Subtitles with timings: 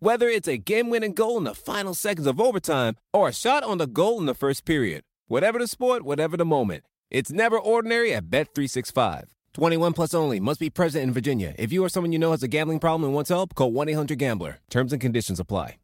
[0.00, 3.78] Whether it's a game-winning goal in the final seconds of overtime or a shot on
[3.78, 5.02] the goal in the first period.
[5.26, 6.84] Whatever the sport, whatever the moment.
[7.10, 9.24] It's never ordinary at Bet365.
[9.54, 10.38] 21 plus only.
[10.38, 11.52] Must be present in Virginia.
[11.58, 14.60] If you or someone you know has a gambling problem and wants help, call 1-800-GAMBLER.
[14.70, 15.78] Terms and conditions apply.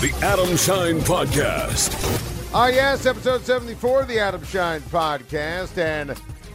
[0.00, 1.94] The Adam Schein Podcast.
[2.52, 6.10] Ah, yes, episode 74 of the Adam Schein Podcast, and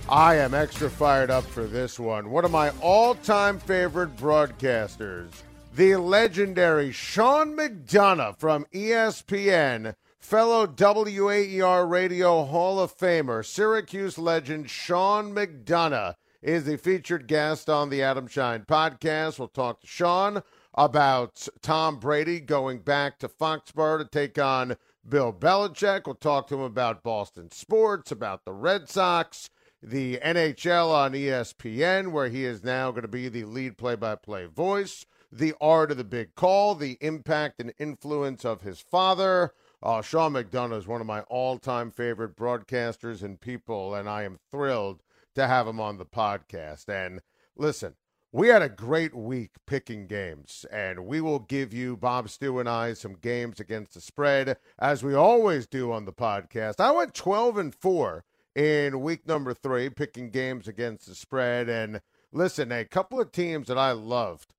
[0.10, 2.30] I am extra fired up for this one.
[2.30, 5.30] One of my all time favorite broadcasters,
[5.74, 15.34] the legendary Sean McDonough from ESPN, fellow WAER Radio Hall of Famer, Syracuse legend Sean
[15.34, 19.40] McDonough is the featured guest on the Adam Schein Podcast.
[19.40, 24.76] We'll talk to Sean about Tom Brady going back to Foxborough to take on
[25.08, 26.06] Bill Belichick.
[26.06, 29.50] We'll talk to him about Boston sports, about the Red Sox,
[29.86, 34.16] the NHL on ESPN, where he is now going to be the lead play by
[34.16, 39.54] play voice, the art of the big call, the impact and influence of his father.
[39.82, 44.24] Uh, Sean McDonough is one of my all time favorite broadcasters and people, and I
[44.24, 45.04] am thrilled
[45.36, 46.88] to have him on the podcast.
[46.88, 47.20] And
[47.58, 47.96] listen,
[48.32, 52.70] we had a great week picking games, and we will give you, Bob Stew and
[52.70, 56.80] I, some games against the spread, as we always do on the podcast.
[56.80, 58.24] I went 12 and 4
[58.56, 61.70] in week number three, picking games against the spread.
[61.70, 62.02] And
[62.32, 64.54] listen, a couple of teams that I loved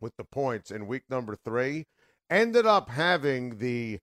[0.00, 1.86] with the points in week number three
[2.28, 4.00] ended up having the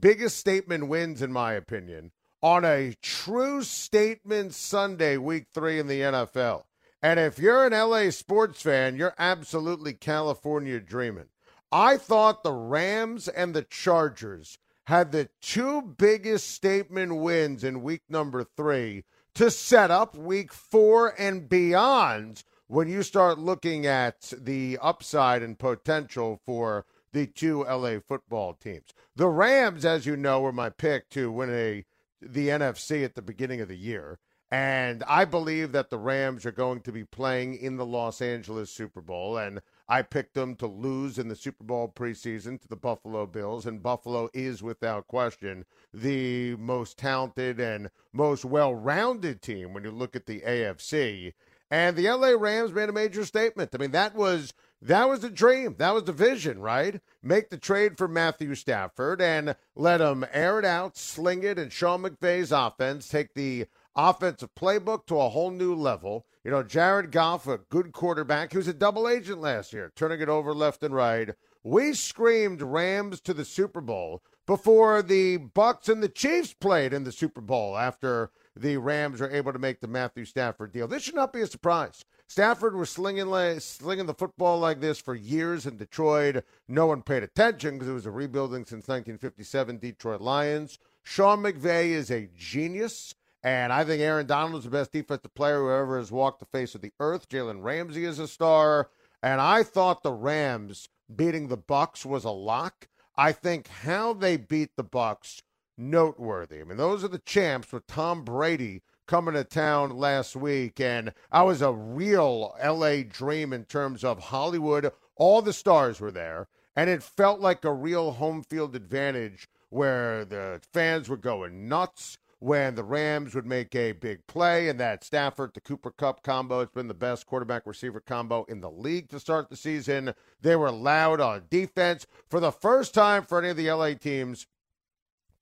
[0.00, 6.00] biggest statement wins, in my opinion, on a true statement Sunday, week three in the
[6.00, 6.64] NFL.
[7.02, 11.28] And if you're an LA sports fan, you're absolutely California dreaming.
[11.70, 18.02] I thought the Rams and the Chargers had the two biggest statement wins in week
[18.08, 19.04] number three
[19.34, 25.58] to set up week four and beyond when you start looking at the upside and
[25.58, 28.94] potential for the two LA football teams.
[29.14, 31.84] The Rams, as you know, were my pick to win a
[32.20, 34.18] the NFC at the beginning of the year.
[34.50, 38.70] And I believe that the Rams are going to be playing in the Los Angeles
[38.70, 39.36] Super Bowl.
[39.36, 43.66] And I picked them to lose in the Super Bowl preseason to the Buffalo Bills.
[43.66, 45.64] And Buffalo is, without question,
[45.94, 51.34] the most talented and most well rounded team when you look at the AFC.
[51.70, 53.70] And the LA Rams made a major statement.
[53.74, 55.76] I mean, that was that was the dream.
[55.78, 57.00] That was the vision, right?
[57.22, 61.72] Make the trade for Matthew Stafford and let him air it out, sling it, and
[61.72, 66.26] Sean McVay's offense take the offensive playbook to a whole new level.
[66.44, 70.28] You know, Jared Goff, a good quarterback, who's a double agent last year, turning it
[70.28, 71.30] over left and right.
[71.64, 77.02] We screamed Rams to the Super Bowl before the Bucks and the Chiefs played in
[77.02, 80.86] the Super Bowl after the Rams were able to make the Matthew Stafford deal.
[80.86, 82.04] This should not be a surprise.
[82.28, 83.28] Stafford was slinging
[83.60, 86.44] slinging the football like this for years in Detroit.
[86.66, 90.78] No one paid attention because it was a rebuilding since 1957 Detroit Lions.
[91.02, 93.14] Sean McVay is a genius.
[93.46, 96.46] And I think Aaron Donald is the best defensive player who ever has walked the
[96.46, 97.28] face of the earth.
[97.28, 98.90] Jalen Ramsey is a star.
[99.22, 102.88] And I thought the Rams beating the Bucks was a lock.
[103.16, 105.42] I think how they beat the Bucks
[105.78, 106.60] noteworthy.
[106.60, 111.12] I mean, those are the champs with Tom Brady coming to town last week, and
[111.30, 114.90] I was a real LA dream in terms of Hollywood.
[115.14, 120.24] All the stars were there, and it felt like a real home field advantage where
[120.24, 125.02] the fans were going nuts when the Rams would make a big play, and that
[125.02, 129.08] Stafford to Cooper Kupp combo has been the best quarterback receiver combo in the league
[129.08, 130.14] to start the season.
[130.40, 134.46] They were loud on defense for the first time for any of the LA teams.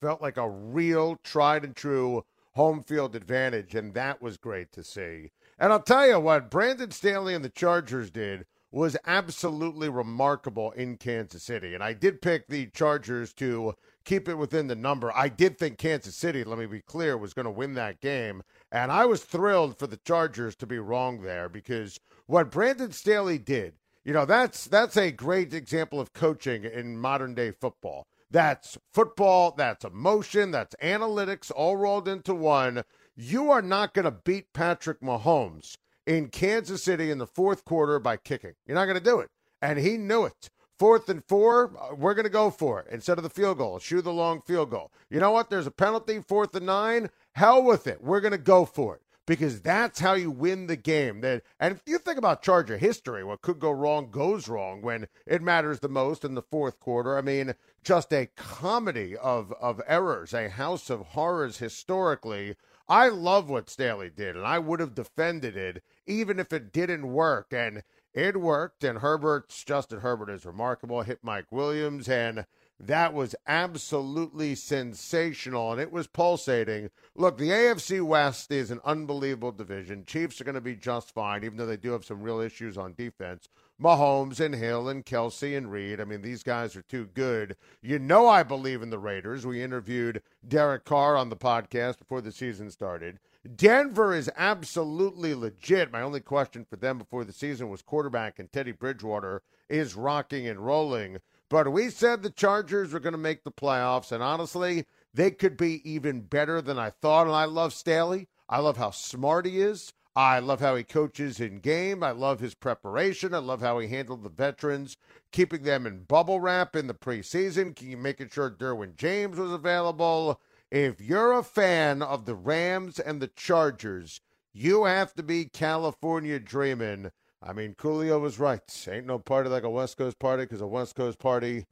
[0.00, 2.24] Felt like a real tried and true
[2.54, 5.30] home field advantage, and that was great to see.
[5.58, 10.96] And I'll tell you what, Brandon Staley and the Chargers did was absolutely remarkable in
[10.96, 11.74] Kansas City.
[11.74, 13.74] And I did pick the Chargers to
[14.04, 15.12] keep it within the number.
[15.14, 18.42] I did think Kansas City, let me be clear, was going to win that game.
[18.70, 23.38] And I was thrilled for the Chargers to be wrong there because what Brandon Staley
[23.38, 23.74] did,
[24.04, 28.06] you know, that's that's a great example of coaching in modern day football.
[28.30, 32.82] That's football, that's emotion, that's analytics all rolled into one.
[33.16, 35.76] You are not going to beat Patrick Mahomes
[36.06, 38.54] in Kansas City in the fourth quarter by kicking.
[38.66, 39.30] You're not going to do it.
[39.62, 40.50] And he knew it.
[40.78, 43.78] Fourth and four, uh, we're going to go for it instead of the field goal.
[43.78, 44.90] Shoot the long field goal.
[45.08, 45.48] You know what?
[45.48, 47.10] There's a penalty, fourth and nine.
[47.32, 48.02] Hell with it.
[48.02, 51.20] We're going to go for it because that's how you win the game.
[51.20, 55.06] That and if you think about Charger history, what could go wrong goes wrong when
[55.26, 57.16] it matters the most in the fourth quarter.
[57.16, 62.56] I mean, just a comedy of of errors, a house of horrors historically.
[62.86, 67.10] I love what Staley did, and I would have defended it even if it didn't
[67.10, 67.52] work.
[67.52, 67.82] And
[68.14, 71.02] it worked, and Herbert's Justin Herbert is remarkable.
[71.02, 72.46] Hit Mike Williams, and
[72.78, 76.90] that was absolutely sensational, and it was pulsating.
[77.16, 80.05] Look, the AFC West is an unbelievable division.
[80.05, 82.78] Chiefs are going to be just fine, even though they do have some real issues
[82.78, 83.49] on defense.
[83.82, 86.00] Mahomes and Hill and Kelce and Reid.
[86.00, 87.56] I mean, these guys are too good.
[87.82, 89.44] You know, I believe in the Raiders.
[89.44, 93.19] We interviewed Derek Carr on the podcast before the season started.
[93.44, 95.93] Denver is absolutely legit.
[95.93, 100.46] My only question for them before the season was quarterback, and Teddy Bridgewater is rocking
[100.46, 101.19] and rolling.
[101.50, 105.56] But we said the Chargers were going to make the playoffs, and honestly, they could
[105.56, 107.26] be even better than I thought.
[107.26, 108.29] And I love Staley.
[108.49, 109.93] I love how smart he is.
[110.17, 112.02] I love how he coaches in game.
[112.02, 113.35] I love his preparation.
[113.35, 114.96] I love how he handled the veterans,
[115.32, 120.41] keeping them in bubble wrap in the preseason, making sure Derwin James was available.
[120.74, 124.20] If you're a fan of the Rams and the Chargers,
[124.52, 127.12] you have to be California dreaming.
[127.40, 128.60] I mean, Coolio was right.
[128.90, 131.66] Ain't no party like a West Coast party because a West Coast party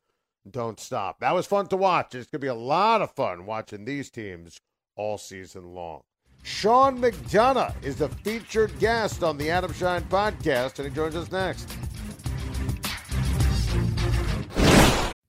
[0.49, 1.19] don't stop.
[1.19, 2.14] That was fun to watch.
[2.14, 4.60] It's going to be a lot of fun watching these teams
[4.94, 6.02] all season long.
[6.44, 11.32] Sean McDonough is the featured guest on the Adam Schein podcast, and he joins us
[11.32, 11.69] next.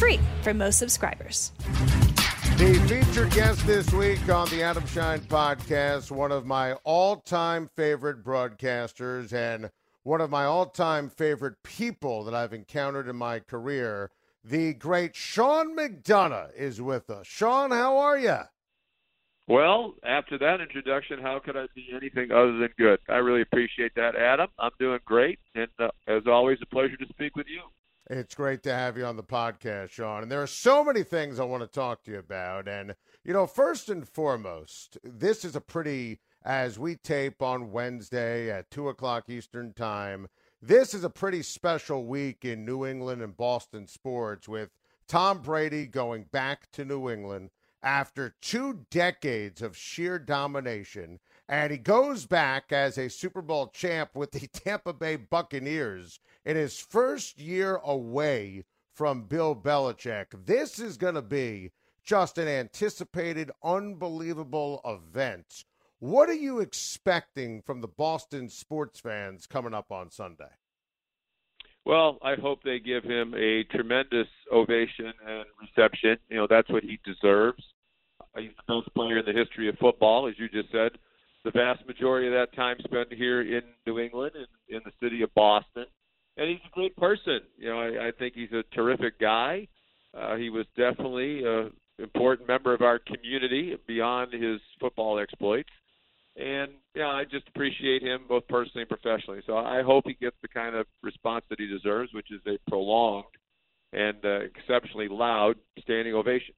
[0.00, 1.52] free for most subscribers.
[2.56, 7.68] The featured guest this week on the Adam Schein podcast, one of my all time
[7.76, 9.70] favorite broadcasters and
[10.02, 14.10] one of my all time favorite people that I've encountered in my career,
[14.42, 17.26] the great Sean McDonough is with us.
[17.26, 18.38] Sean, how are you?
[19.48, 23.00] Well, after that introduction, how could I be anything other than good?
[23.08, 24.48] I really appreciate that, Adam.
[24.58, 27.60] I'm doing great, and uh, as always, a pleasure to speak with you.
[28.12, 30.24] It's great to have you on the podcast, Sean.
[30.24, 32.66] And there are so many things I want to talk to you about.
[32.66, 38.50] And, you know, first and foremost, this is a pretty, as we tape on Wednesday
[38.50, 40.26] at 2 o'clock Eastern Time,
[40.60, 44.70] this is a pretty special week in New England and Boston sports with
[45.06, 51.20] Tom Brady going back to New England after two decades of sheer domination.
[51.48, 56.56] And he goes back as a Super Bowl champ with the Tampa Bay Buccaneers in
[56.56, 60.46] his first year away from Bill Belichick.
[60.46, 61.72] This is going to be
[62.04, 65.64] just an anticipated, unbelievable event.
[65.98, 70.50] What are you expecting from the Boston sports fans coming up on Sunday?
[71.84, 76.16] Well, I hope they give him a tremendous ovation and reception.
[76.28, 77.62] You know, that's what he deserves.
[78.36, 80.92] He's the best player in the history of football, as you just said.
[81.44, 85.22] The vast majority of that time spent here in New England, in, in the city
[85.22, 85.86] of Boston
[86.40, 87.40] and he's a great person.
[87.58, 89.68] You know, I, I think he's a terrific guy.
[90.16, 95.68] Uh, he was definitely an important member of our community beyond his football exploits.
[96.36, 99.42] And yeah, I just appreciate him both personally and professionally.
[99.46, 102.58] So I hope he gets the kind of response that he deserves, which is a
[102.70, 103.26] prolonged
[103.92, 106.54] and uh, exceptionally loud standing ovation.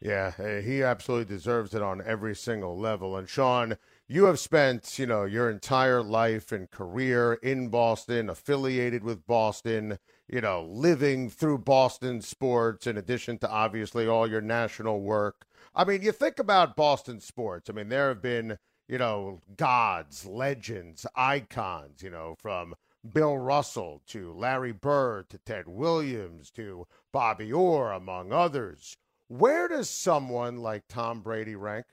[0.00, 3.16] Yeah, he absolutely deserves it on every single level.
[3.16, 3.76] And Sean,
[4.12, 9.98] you have spent, you know, your entire life and career in Boston, affiliated with Boston,
[10.28, 15.46] you know, living through Boston sports in addition to obviously all your national work.
[15.74, 17.70] I mean, you think about Boston sports.
[17.70, 22.74] I mean, there have been, you know, gods, legends, icons, you know, from
[23.14, 28.94] Bill Russell to Larry Bird to Ted Williams to Bobby Orr, among others.
[29.28, 31.86] Where does someone like Tom Brady rank?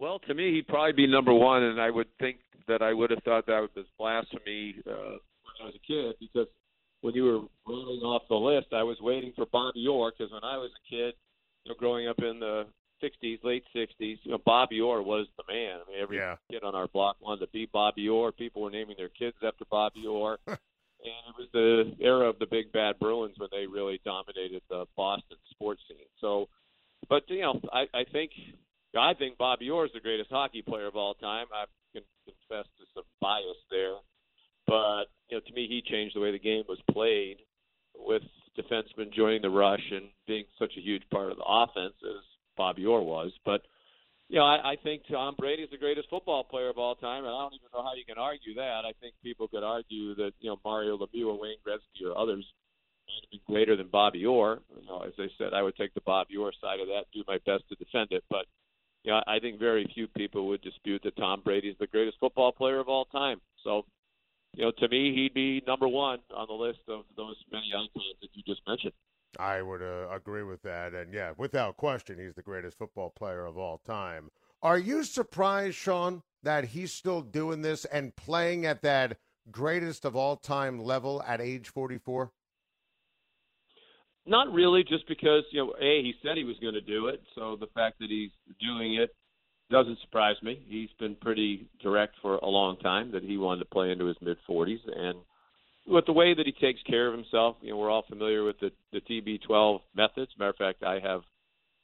[0.00, 3.10] Well, to me, he'd probably be number one, and I would think that I would
[3.10, 6.46] have thought that was blasphemy uh, when I was a kid because
[7.02, 7.40] when you were
[7.70, 10.88] rolling off the list, I was waiting for Bobby Orr because when I was a
[10.88, 11.14] kid,
[11.64, 12.66] you know, growing up in the
[13.02, 15.80] 60s, late 60s, you know, Bobby Orr was the man.
[15.86, 16.36] I mean, every Yeah.
[16.50, 18.32] kid on our block wanted to be Bobby Orr.
[18.32, 20.38] People were naming their kids after Bobby Orr.
[20.46, 20.58] and
[21.28, 25.36] it was the era of the big bad Bruins when they really dominated the Boston
[25.50, 26.06] sports scene.
[26.20, 26.48] So,
[27.08, 28.32] but you know, I, I think
[28.96, 31.46] I think Bobby Orr is the greatest hockey player of all time.
[31.54, 33.96] I can confess to some bias there,
[34.66, 37.38] but you know, to me, he changed the way the game was played
[37.96, 38.22] with
[38.58, 42.24] defensemen joining the rush and being such a huge part of the offense as
[42.56, 43.32] Bobby Orr was.
[43.44, 43.62] But
[44.28, 47.24] you know, I, I think Tom Brady is the greatest football player of all time,
[47.24, 48.82] and I don't even know how you can argue that.
[48.86, 52.46] I think people could argue that you know Mario Lemieux or Wayne Gretzky or others
[53.06, 54.60] might have been greater than Bobby Orr.
[54.80, 57.24] You know, as I said, I would take the Bobby Orr side of that, do
[57.26, 58.46] my best to defend it, but
[59.04, 62.18] you know, I think very few people would dispute that Tom Brady is the greatest
[62.20, 63.40] football player of all time.
[63.64, 63.84] So,
[64.54, 68.04] you know, to me, he'd be number one on the list of those many icons
[68.20, 68.92] that you just mentioned.
[69.38, 70.92] I would uh, agree with that.
[70.92, 74.28] And yeah, without question, he's the greatest football player of all time.
[74.62, 79.16] Are you surprised, Sean, that he's still doing this and playing at that
[79.50, 82.32] greatest of all time level at age 44?
[84.26, 87.22] Not really, just because you know, a he said he was going to do it,
[87.34, 89.14] so the fact that he's doing it
[89.70, 90.60] doesn't surprise me.
[90.68, 94.16] He's been pretty direct for a long time that he wanted to play into his
[94.20, 95.18] mid 40s, and
[95.86, 98.58] with the way that he takes care of himself, you know, we're all familiar with
[98.60, 100.30] the the TB12 methods.
[100.38, 101.22] Matter of fact, I have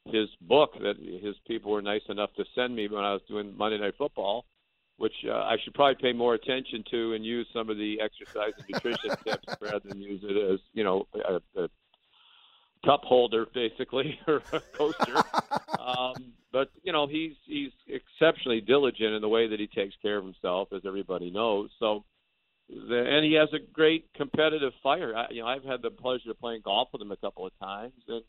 [0.05, 3.55] his book that his people were nice enough to send me when I was doing
[3.57, 4.45] Monday Night Football,
[4.97, 8.53] which uh, I should probably pay more attention to and use some of the exercise
[8.57, 11.69] and nutrition tips rather than use it as you know a, a
[12.85, 15.15] cup holder basically or a coaster.
[15.79, 20.17] um, but you know he's he's exceptionally diligent in the way that he takes care
[20.17, 21.69] of himself, as everybody knows.
[21.79, 22.03] So.
[22.69, 25.15] The, and he has a great competitive fire.
[25.15, 27.57] I, you know, I've had the pleasure of playing golf with him a couple of
[27.59, 28.21] times, and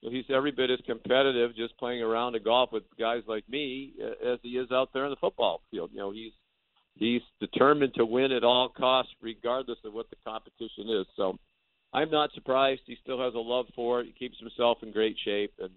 [0.00, 4.38] he's every bit as competitive just playing around a golf with guys like me as
[4.42, 5.90] he is out there in the football field.
[5.92, 6.32] You know, he's
[6.96, 11.06] he's determined to win at all costs, regardless of what the competition is.
[11.16, 11.38] So
[11.92, 12.82] I'm not surprised.
[12.86, 14.06] He still has a love for it.
[14.06, 15.70] He keeps himself in great shape, and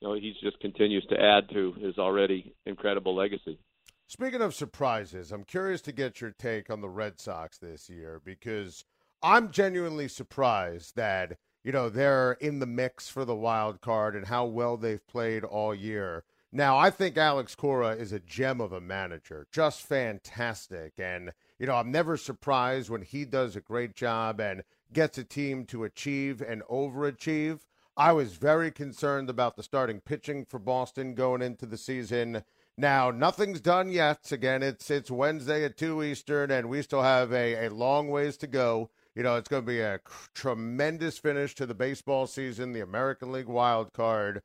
[0.00, 3.58] you know, he just continues to add to his already incredible legacy.
[4.06, 8.20] Speaking of surprises, I'm curious to get your take on the Red Sox this year
[8.24, 8.84] because
[9.22, 14.26] I'm genuinely surprised that you know they're in the mix for the wild card and
[14.26, 16.24] how well they've played all year.
[16.52, 20.94] Now, I think Alex Cora is a gem of a manager, just fantastic.
[20.98, 25.24] And, you know, I'm never surprised when he does a great job and gets a
[25.24, 27.60] team to achieve and overachieve.
[27.96, 32.44] I was very concerned about the starting pitching for Boston going into the season.
[32.76, 34.32] Now, nothing's done yet.
[34.32, 38.36] Again, it's it's Wednesday at 2 Eastern, and we still have a, a long ways
[38.38, 38.90] to go.
[39.14, 40.00] You know, it's going to be a
[40.34, 44.40] tremendous finish to the baseball season, the American League wild card.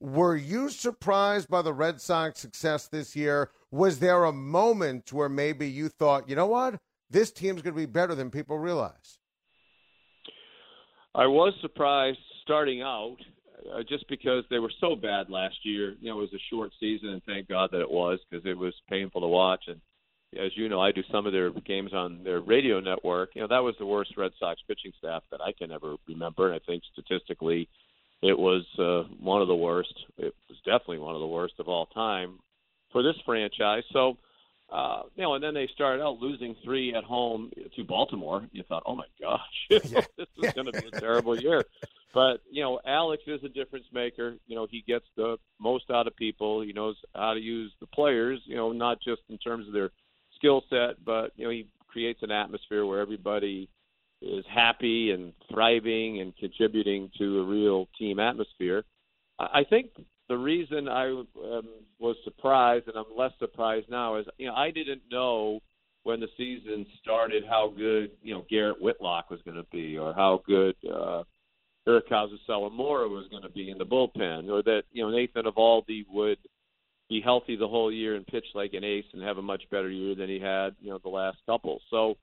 [0.00, 3.50] Were you surprised by the Red Sox success this year?
[3.70, 7.80] Was there a moment where maybe you thought, you know what, this team's going to
[7.80, 9.18] be better than people realize?
[11.14, 13.16] I was surprised starting out
[13.74, 15.94] uh, just because they were so bad last year.
[16.00, 18.56] You know, it was a short season, and thank God that it was because it
[18.56, 19.64] was painful to watch.
[19.66, 19.80] And
[20.38, 23.30] as you know, I do some of their games on their radio network.
[23.34, 26.52] You know, that was the worst Red Sox pitching staff that I can ever remember.
[26.52, 27.68] And I think statistically,
[28.22, 29.94] it was uh, one of the worst.
[30.18, 32.38] It was definitely one of the worst of all time
[32.92, 33.84] for this franchise.
[33.92, 34.16] So,
[34.70, 38.46] uh, you know, and then they started out losing three at home to Baltimore.
[38.52, 40.02] You thought, oh my gosh, Yeah.
[40.16, 41.64] this is going to be a terrible year.
[42.12, 44.36] But you know, Alex is a difference maker.
[44.46, 46.60] You know, he gets the most out of people.
[46.62, 48.40] He knows how to use the players.
[48.44, 49.90] You know, not just in terms of their
[50.36, 53.68] skill set, but you know, he creates an atmosphere where everybody
[54.20, 58.84] is happy and thriving and contributing to a real team atmosphere.
[59.38, 59.90] I I think
[60.28, 61.68] the reason I um,
[61.98, 65.60] was surprised, and I'm less surprised now, is you know I didn't know
[66.04, 70.12] when the season started how good you know Garrett Whitlock was going to be, or
[70.14, 71.22] how good uh,
[71.86, 76.04] Hirokazu Sawamura was going to be in the bullpen, or that you know Nathan Eovaldi
[76.10, 76.38] would
[77.08, 79.88] be healthy the whole year and pitch like an ace and have a much better
[79.88, 81.80] year than he had you know the last couple.
[81.90, 82.16] So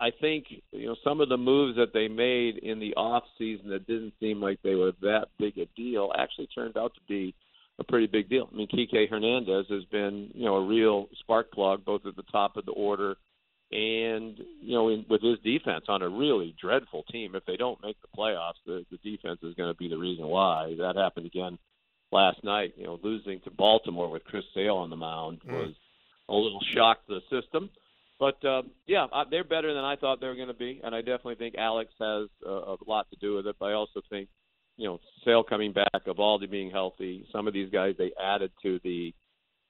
[0.00, 3.70] I, think you know some of the moves that they made in the off season
[3.70, 7.34] that didn't seem like they were that big a deal actually turned out to be
[7.78, 8.48] a pretty big deal.
[8.50, 12.24] I mean, Kike Hernandez has been you know a real spark plug both at the
[12.32, 13.16] top of the order
[13.72, 17.82] and you know, in, with his defense on a really dreadful team, if they don't
[17.82, 20.74] make the playoffs, the, the defense is going to be the reason why.
[20.78, 21.58] That happened again
[22.12, 22.74] last night.
[22.76, 25.52] You know, losing to Baltimore with Chris Sale on the mound mm.
[25.52, 25.74] was
[26.28, 27.70] a little shock to the system.
[28.18, 31.00] But uh, yeah, they're better than I thought they were going to be, and I
[31.00, 33.56] definitely think Alex has a, a lot to do with it.
[33.58, 34.28] But I also think,
[34.76, 38.80] you know, Sale coming back, Eovaldi being healthy, some of these guys they added to
[38.82, 39.14] the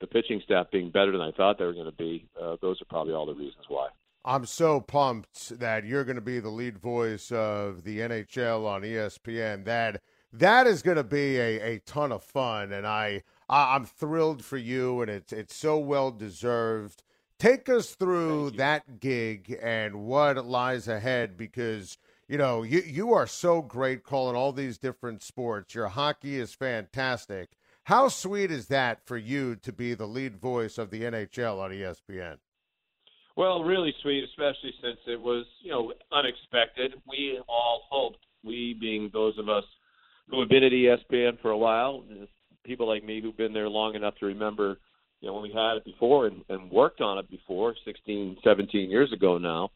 [0.00, 2.28] the pitching staff being better than I thought they were going to be.
[2.40, 3.88] Uh, those are probably all the reasons why.
[4.24, 8.82] I'm so pumped that you're going to be the lead voice of the NHL on
[8.82, 9.64] ESPN.
[9.64, 13.84] That that is going to be a, a ton of fun, and I, I am
[13.84, 17.02] thrilled for you, and it's it's so well deserved.
[17.38, 23.26] Take us through that gig and what lies ahead, because you know you you are
[23.26, 25.74] so great calling all these different sports.
[25.74, 27.50] Your hockey is fantastic.
[27.84, 31.70] How sweet is that for you to be the lead voice of the NHL on
[31.70, 32.38] ESPN?
[33.36, 36.94] Well, really sweet, especially since it was, you know, unexpected.
[37.06, 39.64] We all hoped, we being those of us
[40.28, 42.02] who have been at ESPN for a while,
[42.64, 44.78] people like me who've been there long enough to remember,
[45.26, 48.90] you know, when we had it before and, and worked on it before, 16, 17
[48.90, 49.70] years ago now.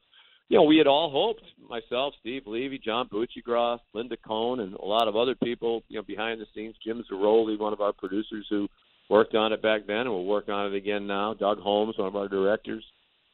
[0.49, 4.85] You know, we had all hoped, myself, Steve Levy, John Buccigross, Linda Cohn, and a
[4.85, 6.76] lot of other people, you know, behind the scenes.
[6.85, 8.69] Jim Zaroli, one of our producers who
[9.09, 11.35] worked on it back then and will work on it again now.
[11.35, 12.85] Doug Holmes, one of our directors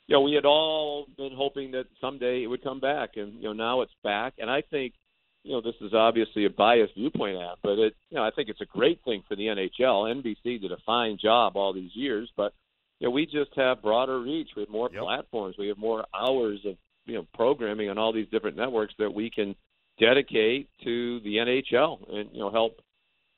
[0.06, 3.48] you know, we had all been hoping that someday it would come back, and you
[3.48, 4.34] know, now it's back.
[4.38, 4.94] And I think,
[5.46, 8.48] you know, this is obviously a biased viewpoint, at, but it, you know, I think
[8.48, 10.12] it's a great thing for the NHL.
[10.12, 12.52] NBC did a fine job all these years, but
[12.98, 14.48] you know, we just have broader reach.
[14.56, 15.02] We have more yep.
[15.02, 15.54] platforms.
[15.56, 19.30] We have more hours of you know programming on all these different networks that we
[19.30, 19.54] can
[20.00, 22.80] dedicate to the NHL and you know help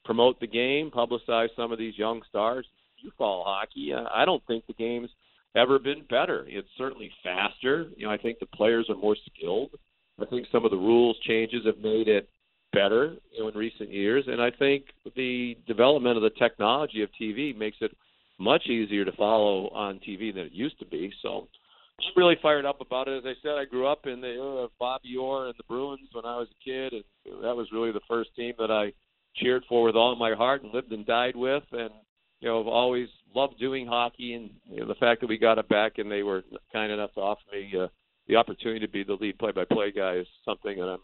[0.07, 2.67] promote the game, publicize some of these young stars.
[2.97, 3.93] You follow hockey.
[3.93, 5.11] Uh, I don't think the game's
[5.55, 6.47] ever been better.
[6.49, 7.91] It's certainly faster.
[7.97, 9.73] You know, I think the players are more skilled.
[10.21, 12.29] I think some of the rules changes have made it
[12.73, 14.85] better, you know, in recent years, and I think
[15.17, 17.97] the development of the technology of TV makes it
[18.39, 21.13] much easier to follow on TV than it used to be.
[21.23, 21.49] So
[22.01, 23.19] I'm really fired up about it.
[23.19, 26.09] As I said, I grew up in the era of Bobby Orr and the Bruins
[26.13, 28.93] when I was a kid, and that was really the first team that I
[29.37, 31.65] cheered for with all my heart and lived and died with.
[31.73, 31.91] And
[32.41, 35.59] you know, I've always loved doing hockey, and you know, the fact that we got
[35.59, 37.89] it back and they were kind enough to offer me uh,
[38.29, 41.01] the opportunity to be the lead play-by-play guy is something that I'm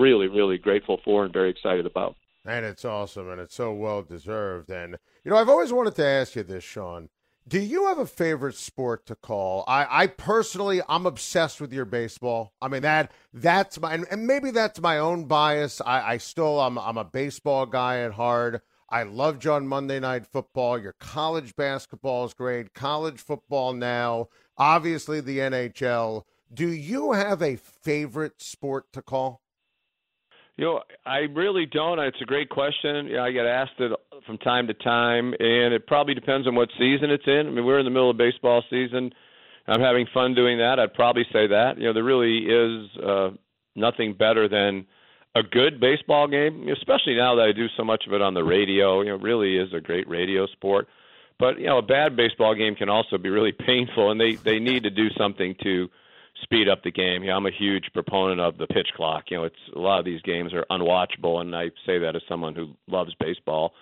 [0.00, 2.14] really, really grateful for and very excited about.
[2.44, 4.70] And it's awesome, and it's so well deserved.
[4.70, 7.08] And you know, I've always wanted to ask you this, Sean.
[7.46, 9.64] Do you have a favorite sport to call?
[9.66, 12.52] I, I personally, I'm obsessed with your baseball.
[12.60, 15.80] I mean that that's my, and, maybe that's my own bias.
[15.80, 18.62] I, I still, I'm, I'm a baseball guy at heart.
[18.90, 20.78] I loved you on Monday Night Football.
[20.78, 22.74] Your college basketball is great.
[22.74, 24.28] College football now,
[24.58, 26.24] obviously the NHL.
[26.52, 29.42] Do you have a favorite sport to call?
[30.56, 31.98] You know, I really don't.
[32.00, 33.06] It's a great question.
[33.06, 33.92] You know, I get asked it
[34.26, 37.46] from time to time, and it probably depends on what season it's in.
[37.46, 39.12] I mean, we're in the middle of baseball season.
[39.68, 40.80] I'm having fun doing that.
[40.80, 41.78] I'd probably say that.
[41.78, 43.30] You know, there really is uh,
[43.76, 44.86] nothing better than–
[45.34, 48.44] a good baseball game, especially now that I do so much of it on the
[48.44, 49.00] radio.
[49.00, 50.88] You know, it really is a great radio sport.
[51.38, 54.58] But you know, a bad baseball game can also be really painful, and they they
[54.58, 55.88] need to do something to
[56.42, 57.24] speed up the game.
[57.24, 59.24] Yeah, I'm a huge proponent of the pitch clock.
[59.30, 62.22] You know, it's a lot of these games are unwatchable, and I say that as
[62.28, 63.74] someone who loves baseball.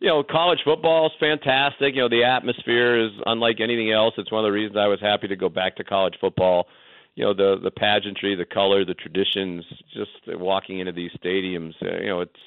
[0.00, 1.94] You know, college football is fantastic.
[1.94, 4.14] You know, the atmosphere is unlike anything else.
[4.18, 6.66] It's one of the reasons I was happy to go back to college football
[7.14, 11.74] you know the the pageantry, the color, the traditions, just walking into these stadiums.
[11.82, 12.40] Uh, you know, it's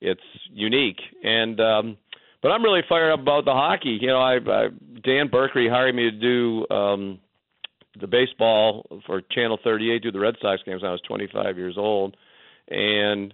[0.00, 0.20] it's
[0.52, 1.00] unique.
[1.22, 1.96] And um,
[2.42, 3.98] but I'm really fired up about the hockey.
[4.00, 4.68] You know, I, I
[5.02, 7.18] Dan Berkery hired me to do um,
[8.00, 10.82] the baseball for Channel 38, do the Red Sox games.
[10.82, 12.16] when I was 25 years old,
[12.68, 13.32] and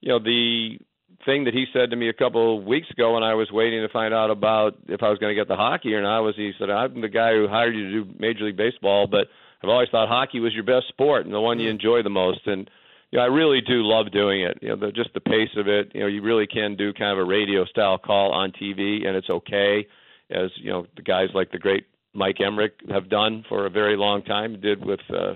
[0.00, 0.78] you know the
[1.24, 3.80] thing that he said to me a couple of weeks ago when I was waiting
[3.80, 6.36] to find out about if I was going to get the hockey or not was
[6.36, 9.28] he said I'm the guy who hired you to do Major League Baseball, but
[9.62, 11.76] I've always thought hockey was your best sport and the one you mm-hmm.
[11.76, 12.46] enjoy the most.
[12.46, 12.68] And
[13.10, 14.58] you know, I really do love doing it.
[14.60, 15.92] You know, the, just the pace of it.
[15.94, 19.16] You know, you really can do kind of a radio style call on TV, and
[19.16, 19.86] it's okay.
[20.30, 23.96] As you know, the guys like the great Mike Emrick have done for a very
[23.96, 25.34] long time, did with uh,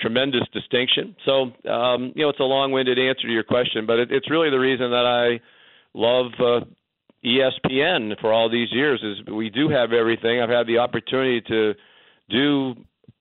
[0.00, 1.16] tremendous distinction.
[1.24, 4.50] So, um, you know, it's a long-winded answer to your question, but it, it's really
[4.50, 5.40] the reason that I
[5.94, 6.64] love uh,
[7.24, 9.02] ESPN for all these years.
[9.02, 10.40] Is we do have everything.
[10.40, 11.74] I've had the opportunity to
[12.30, 12.74] do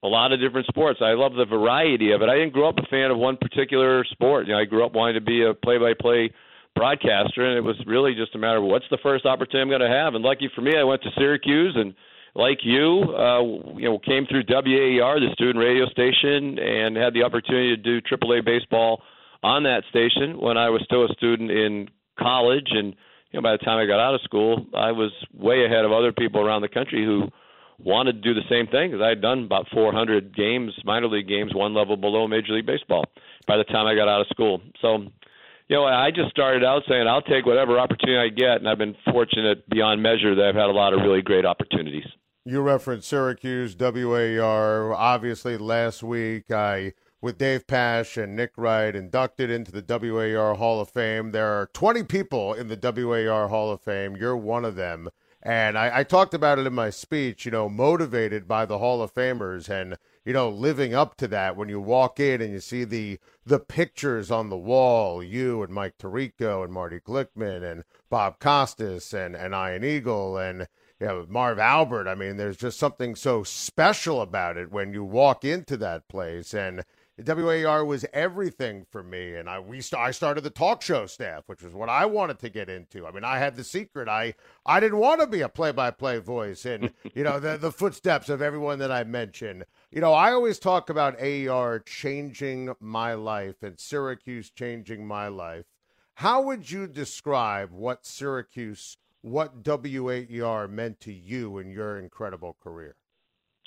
[0.03, 0.99] a lot of different sports.
[1.01, 2.29] I love the variety of it.
[2.29, 4.45] I didn't grow up a fan of one particular sport.
[4.47, 6.31] You know, I grew up wanting to be a play-by-play
[6.75, 9.89] broadcaster, and it was really just a matter of what's the first opportunity I'm going
[9.89, 10.13] to have.
[10.13, 11.95] And lucky for me, I went to Syracuse and
[12.38, 13.41] like you, uh,
[13.76, 18.00] you know, came through WAER, the student radio station, and had the opportunity to do
[18.00, 19.02] AAA baseball
[19.43, 22.67] on that station when I was still a student in college.
[22.69, 22.95] And
[23.32, 25.91] you know, by the time I got out of school, I was way ahead of
[25.91, 27.28] other people around the country who
[27.80, 31.28] wanted to do the same thing because I had done about 400 games, minor league
[31.28, 33.06] games, one level below Major League Baseball
[33.47, 34.62] by the time I got out of school.
[34.82, 34.97] So,
[35.67, 38.78] you know, I just started out saying I'll take whatever opportunity I get, and I've
[38.78, 42.06] been fortunate beyond measure that I've had a lot of really great opportunities.
[42.49, 44.93] You referenced Syracuse, WAER.
[44.93, 50.79] Obviously, last week I with Dave Pasch and Nick Wright inducted into the WAER Hall
[50.79, 51.33] of Fame.
[51.33, 54.15] There are 20 people in the WAER Hall of Fame.
[54.15, 55.10] You're one of them.
[55.47, 59.01] And I, I, talked about it in my speech, you know, motivated by the Hall
[59.01, 62.60] of Famers and, you know, living up to that when you walk in and you
[62.60, 67.86] see the the pictures on the wall, you and Mike Tirico and Marty Glickman and
[68.10, 70.67] Bob Costas and, and Ian Eagle and
[70.99, 72.10] you know, Marv Albert.
[72.10, 76.53] I mean, there's just something so special about it when you walk into that place.
[76.53, 76.83] And
[77.19, 81.43] WAER was everything for me, and I we st- I started the talk show staff,
[81.47, 83.08] which was what I wanted to get into.
[83.08, 84.08] I mean, I had the secret.
[84.08, 84.36] I
[84.67, 88.41] I didn't want to be a play-by-play voice, and you know the the footsteps of
[88.41, 89.65] everyone that I mentioned.
[89.89, 95.65] You know, I always talk about AER changing my life and Syracuse changing my life.
[96.15, 102.95] How would you describe what Syracuse, what WAER meant to you in your incredible career?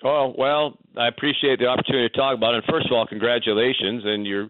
[0.03, 2.65] Oh, well, I appreciate the opportunity to talk about it.
[2.69, 4.03] First of all, congratulations.
[4.05, 4.49] And you're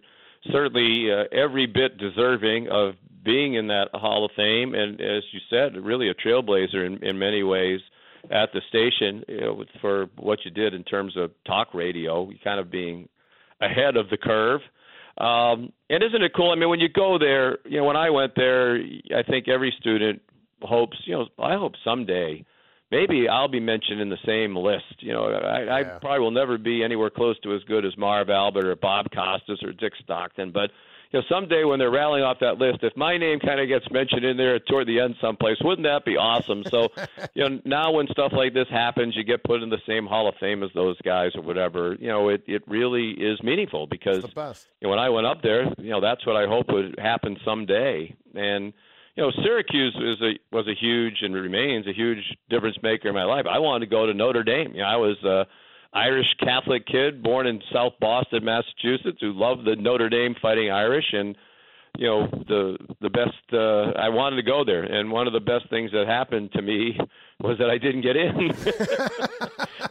[0.52, 4.74] certainly uh, every bit deserving of being in that Hall of Fame.
[4.74, 7.80] And as you said, really a trailblazer in, in many ways
[8.30, 12.60] at the station you know, for what you did in terms of talk radio, kind
[12.60, 13.08] of being
[13.60, 14.60] ahead of the curve.
[15.18, 16.50] Um, and isn't it cool?
[16.50, 19.74] I mean, when you go there, you know, when I went there, I think every
[19.80, 20.22] student
[20.62, 22.44] hopes, you know, I hope someday–
[22.90, 24.96] maybe I'll be mentioned in the same list.
[25.00, 25.74] You know, I, yeah.
[25.74, 29.07] I probably will never be anywhere close to as good as Marv Albert or Bob
[29.12, 30.70] Costas or Dick Stockton, but
[31.12, 33.90] you know, someday when they're rattling off that list, if my name kind of gets
[33.90, 36.62] mentioned in there toward the end someplace, wouldn't that be awesome?
[36.70, 36.88] So,
[37.35, 40.29] you know, now when stuff like this happens, you get put in the same Hall
[40.29, 41.96] of Fame as those guys or whatever.
[41.98, 44.22] You know, it it really is meaningful because
[44.81, 47.37] you know, when I went up there, you know, that's what I hope would happen
[47.44, 48.72] someday, and
[49.16, 53.14] you know, Syracuse is a was a huge and remains a huge difference maker in
[53.14, 53.46] my life.
[53.50, 54.72] I wanted to go to Notre Dame.
[54.74, 55.46] You know, I was a
[55.92, 61.06] Irish Catholic kid born in South Boston, Massachusetts, who loved the Notre Dame Fighting Irish,
[61.12, 61.36] and
[61.98, 63.34] you know the the best.
[63.52, 66.62] Uh, I wanted to go there, and one of the best things that happened to
[66.62, 66.96] me
[67.40, 68.54] was that I didn't get in.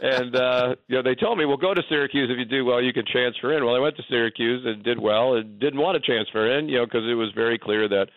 [0.00, 2.30] and uh, you know, they told me, "Well, go to Syracuse.
[2.30, 4.98] If you do well, you can transfer in." Well, I went to Syracuse and did
[4.98, 8.08] well, and didn't want to transfer in, you know, because it was very clear that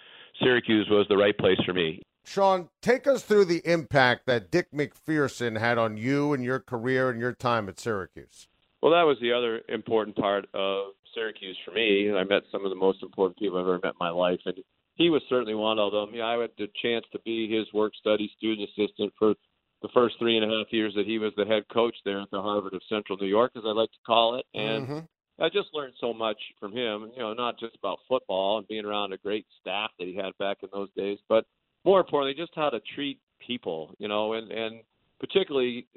[0.43, 2.01] Syracuse was the right place for me.
[2.25, 7.09] Sean, take us through the impact that Dick MacPherson had on you and your career
[7.09, 8.47] and your time at Syracuse.
[8.81, 12.11] Well, that was the other important part of Syracuse for me.
[12.13, 14.55] I met some of the most important people I've ever met in my life, and
[14.95, 16.11] he was certainly one of them.
[16.13, 19.35] Yeah, I had the chance to be his work study student assistant for
[19.81, 22.31] the first three and a half years that he was the head coach there at
[22.31, 24.45] the Harvard of Central New York, as I like to call it.
[24.53, 24.99] And mm-hmm.
[25.39, 28.85] I just learned so much from him, you know, not just about football and being
[28.85, 31.45] around a great staff that he had back in those days, but
[31.85, 34.81] more importantly, just how to treat people, you know, and and
[35.19, 35.87] particularly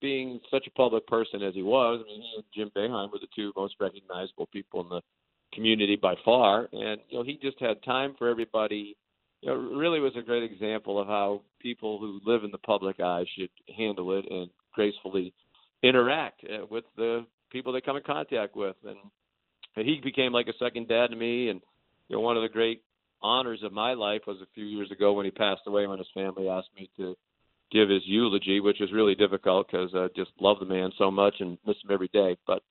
[0.00, 2.00] being such a public person as he was.
[2.02, 5.00] I mean, he and Jim Boeheim were the two most recognizable people in the
[5.54, 8.96] community by far, and you know, he just had time for everybody.
[9.40, 13.00] You know, really was a great example of how people who live in the public
[13.00, 15.34] eye should handle it and gracefully
[15.82, 18.98] interact uh, with the people they come in contact with, and,
[19.76, 21.48] and he became like a second dad to me.
[21.48, 21.62] And
[22.08, 22.82] you know, one of the great
[23.22, 25.86] honors of my life was a few years ago when he passed away.
[25.86, 27.16] When his family asked me to
[27.72, 31.36] give his eulogy, which was really difficult because I just love the man so much
[31.38, 32.36] and miss him every day.
[32.46, 32.62] But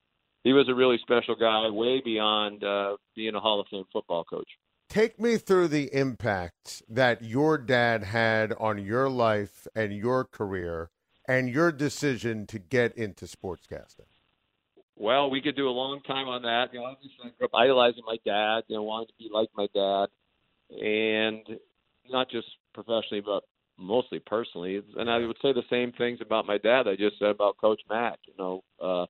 [0.44, 4.26] he was a really special guy, way beyond uh, being a Hall of Fame football
[4.26, 4.50] coach.
[4.90, 10.92] Take me through the impact that your dad had on your life and your career
[11.26, 14.13] and your decision to get into sportscasting.
[14.98, 16.74] Well, we could do a long time on that.
[16.74, 19.50] You know, obviously I grew up idolizing my dad, you know, wanting to be like
[19.56, 20.08] my dad,
[20.70, 21.60] and
[22.10, 23.44] not just professionally, but
[23.78, 24.82] mostly personally.
[24.98, 27.82] And I would say the same things about my dad I just said about Coach
[27.90, 28.20] Mack.
[28.28, 29.06] You know, uh,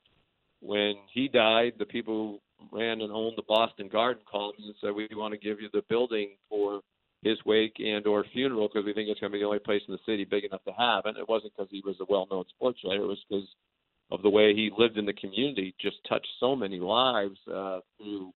[0.62, 4.76] when he died, the people who ran and owned the Boston Garden called me and
[4.80, 6.82] said, "We want to give you the building for
[7.24, 9.82] his wake and or funeral because we think it's going to be the only place
[9.88, 12.46] in the city big enough to have." And it wasn't because he was a well-known
[12.56, 13.48] sports writer; it was because
[14.14, 18.32] of the way he lived in the community just touched so many lives uh, through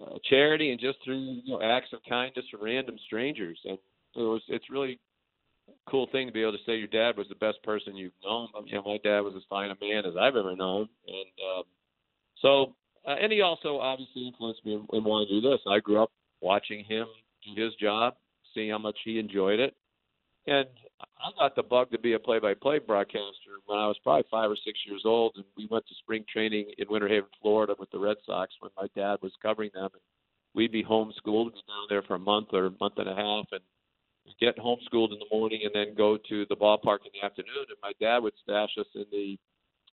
[0.00, 3.78] uh, charity and just through you know acts of kindness to random strangers and
[4.14, 4.98] it was it's really
[5.88, 8.48] cool thing to be able to say your dad was the best person you've known.
[8.66, 11.62] You know, my dad was as fine a man as I've ever known, and um,
[12.40, 12.74] so
[13.06, 15.60] uh, and he also obviously influenced me in, in wanting to do this.
[15.68, 17.06] I grew up watching him
[17.54, 18.14] do his job,
[18.54, 19.74] seeing how much he enjoyed it,
[20.46, 20.66] and
[21.00, 24.56] I got the bug to be a play-by-play broadcaster when I was probably five or
[24.64, 27.98] six years old, and we went to spring training in Winter Haven, Florida, with the
[27.98, 29.90] Red Sox when my dad was covering them.
[29.92, 30.02] And
[30.54, 33.46] we'd be homeschooled, be down there for a month or a month and a half,
[33.52, 33.60] and
[34.40, 37.66] get homeschooled in the morning, and then go to the ballpark in the afternoon.
[37.68, 39.38] And my dad would stash us in the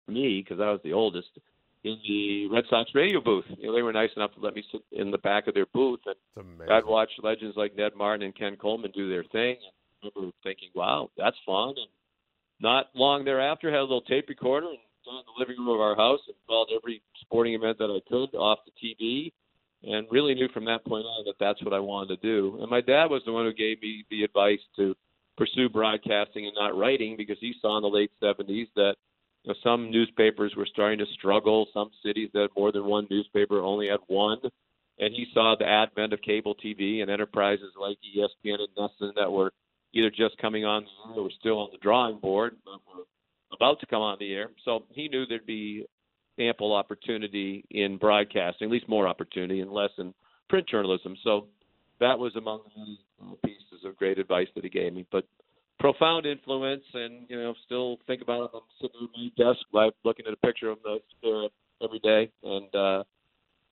[0.08, 1.28] me because I was the oldest
[1.84, 3.44] in the Red Sox radio booth.
[3.58, 5.66] You know, they were nice enough to let me sit in the back of their
[5.66, 6.16] booth, and
[6.70, 9.56] I'd watch legends like Ned Martin and Ken Coleman do their thing.
[9.56, 11.88] And remember thinking, "Wow, that's fun." And
[12.60, 15.80] not long thereafter, had a little tape recorder and got in the living room of
[15.80, 19.32] our house and followed every sporting event that I could off the TV,
[19.82, 22.58] and really knew from that point on that that's what I wanted to do.
[22.60, 24.94] And my dad was the one who gave me the advice to
[25.36, 28.94] pursue broadcasting and not writing because he saw in the late 70s that
[29.44, 31.66] you know, some newspapers were starting to struggle.
[31.74, 34.38] Some cities that had more than one newspaper only had one.
[34.98, 39.32] And he saw the advent of cable TV and enterprises like ESPN and NESN that
[39.32, 39.52] were
[39.94, 43.04] either just coming on or still on the drawing board, but were
[43.52, 44.50] about to come on the air.
[44.64, 45.86] So he knew there'd be
[46.38, 50.14] ample opportunity in broadcasting, at least more opportunity, and less in
[50.48, 51.16] print journalism.
[51.22, 51.46] So
[52.00, 52.60] that was among
[53.20, 55.06] the pieces of great advice that he gave me.
[55.12, 55.24] But
[55.78, 58.48] profound influence, and you know, still think about him.
[58.54, 61.50] I'm sitting at my desk, like looking at a picture of him
[61.82, 63.02] every day, and uh,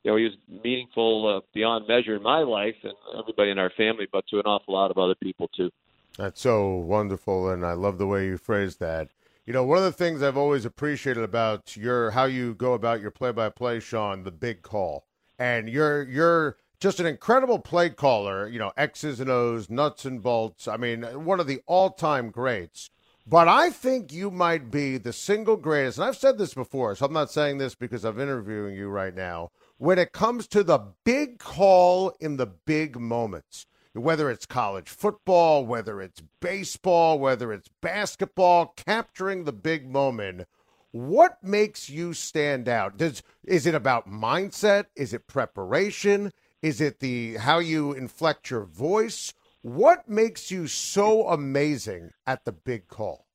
[0.03, 0.33] you know, he was
[0.65, 4.47] meaningful uh, beyond measure in my life and everybody in our family, but to an
[4.47, 5.71] awful lot of other people too.
[6.19, 9.09] That's so wonderful, and I love the way you phrased that.
[9.47, 13.01] You know, one of the things I've always appreciated about your how you go about
[13.01, 15.07] your play-by-play, Sean, the big call,
[15.39, 20.23] and you're you're just an incredible play caller, you know, X's and O's, nuts and
[20.23, 20.69] bolts.
[20.69, 22.91] I mean, one of the all time greats.
[23.27, 27.07] But I think you might be the single greatest, and I've said this before, so
[27.07, 29.51] I'm not saying this because I'm interviewing you right now.
[29.79, 35.65] When it comes to the big call in the big moments, whether it's college football,
[35.65, 40.47] whether it's baseball, whether it's basketball, capturing the big moment,
[40.93, 42.97] what makes you stand out?
[42.97, 44.87] Does is it about mindset?
[44.97, 46.33] Is it preparation?
[46.63, 49.33] Is it the how you inflect your voice?
[49.63, 53.27] What makes you so amazing at the big call?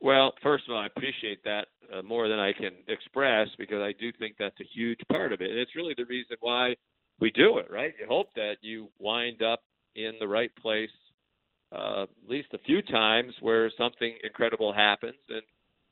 [0.00, 3.92] Well, first of all, I appreciate that uh, more than I can express because I
[3.98, 5.50] do think that's a huge part of it.
[5.50, 6.76] And it's really the reason why
[7.20, 7.94] we do it, right?
[7.98, 9.60] You hope that you wind up
[9.94, 10.90] in the right place
[11.72, 15.18] uh, at least a few times where something incredible happens.
[15.28, 15.42] And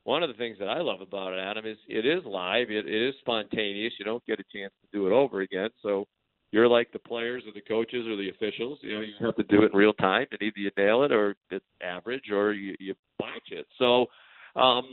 [0.04, 2.86] one of the things that I love about it, Adam, is it is live, it,
[2.86, 3.92] it is spontaneous.
[3.98, 5.70] You don't get a chance to do it over again.
[5.82, 6.06] So
[6.52, 8.78] you're like the players or the coaches or the officials.
[8.82, 11.12] You know, you have to do it in real time, and either you nail it
[11.12, 13.66] or it's average or you, you botch it.
[13.78, 14.06] So,
[14.54, 14.84] um,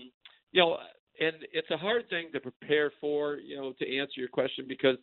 [0.51, 0.77] you know,
[1.19, 3.35] and it's a hard thing to prepare for.
[3.35, 4.97] You know, to answer your question because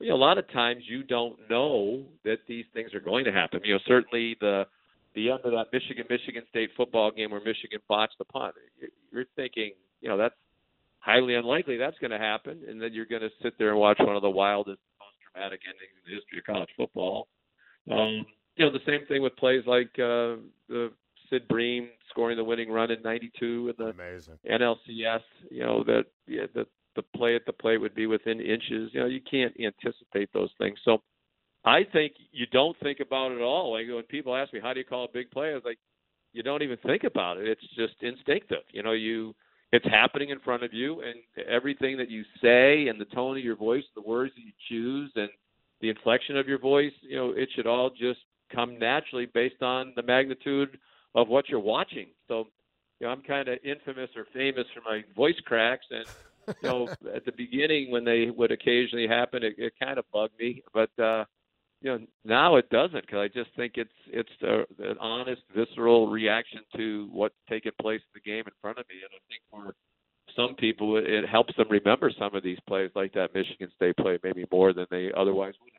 [0.00, 3.32] you know, a lot of times you don't know that these things are going to
[3.32, 3.60] happen.
[3.64, 4.64] You know, certainly the
[5.14, 8.54] the end of that Michigan Michigan State football game where Michigan botched the punt.
[9.10, 10.34] You're thinking, you know, that's
[10.98, 13.98] highly unlikely that's going to happen, and then you're going to sit there and watch
[14.00, 17.28] one of the wildest most dramatic endings in the history of college football.
[17.90, 20.90] Um, you know, the same thing with plays like uh, the
[21.30, 24.38] Sid Bream scoring the winning run in '92 in the Amazing.
[24.50, 25.20] NLCS.
[25.50, 28.90] You know that yeah, the the play at the plate would be within inches.
[28.92, 30.78] You know, you can't anticipate those things.
[30.84, 31.02] So,
[31.64, 33.72] I think you don't think about it at all.
[33.72, 35.78] Like when people ask me, "How do you call a big play?" I was like,
[36.32, 37.46] "You don't even think about it.
[37.48, 38.64] It's just instinctive.
[38.72, 39.34] You know, you."
[39.72, 41.16] It's happening in front of you, and
[41.48, 45.10] everything that you say, and the tone of your voice, the words that you choose,
[45.16, 45.28] and
[45.80, 48.20] the inflection of your voice, you know, it should all just
[48.54, 50.78] come naturally based on the magnitude
[51.16, 52.06] of what you're watching.
[52.28, 52.46] So,
[53.00, 56.06] you know, I'm kind of infamous or famous for my voice cracks, and
[56.62, 60.38] you know, at the beginning when they would occasionally happen, it, it kind of bugged
[60.38, 61.24] me, but uh,
[61.82, 66.08] you know, now it doesn't because I just think it's it's a, an honest, visceral
[66.08, 69.42] reaction to what's taking place in the game in front of me, and I think
[69.50, 69.74] for
[70.34, 74.18] some people it, helps them remember some of these plays, like that Michigan State play,
[74.22, 75.72] maybe more than they otherwise would.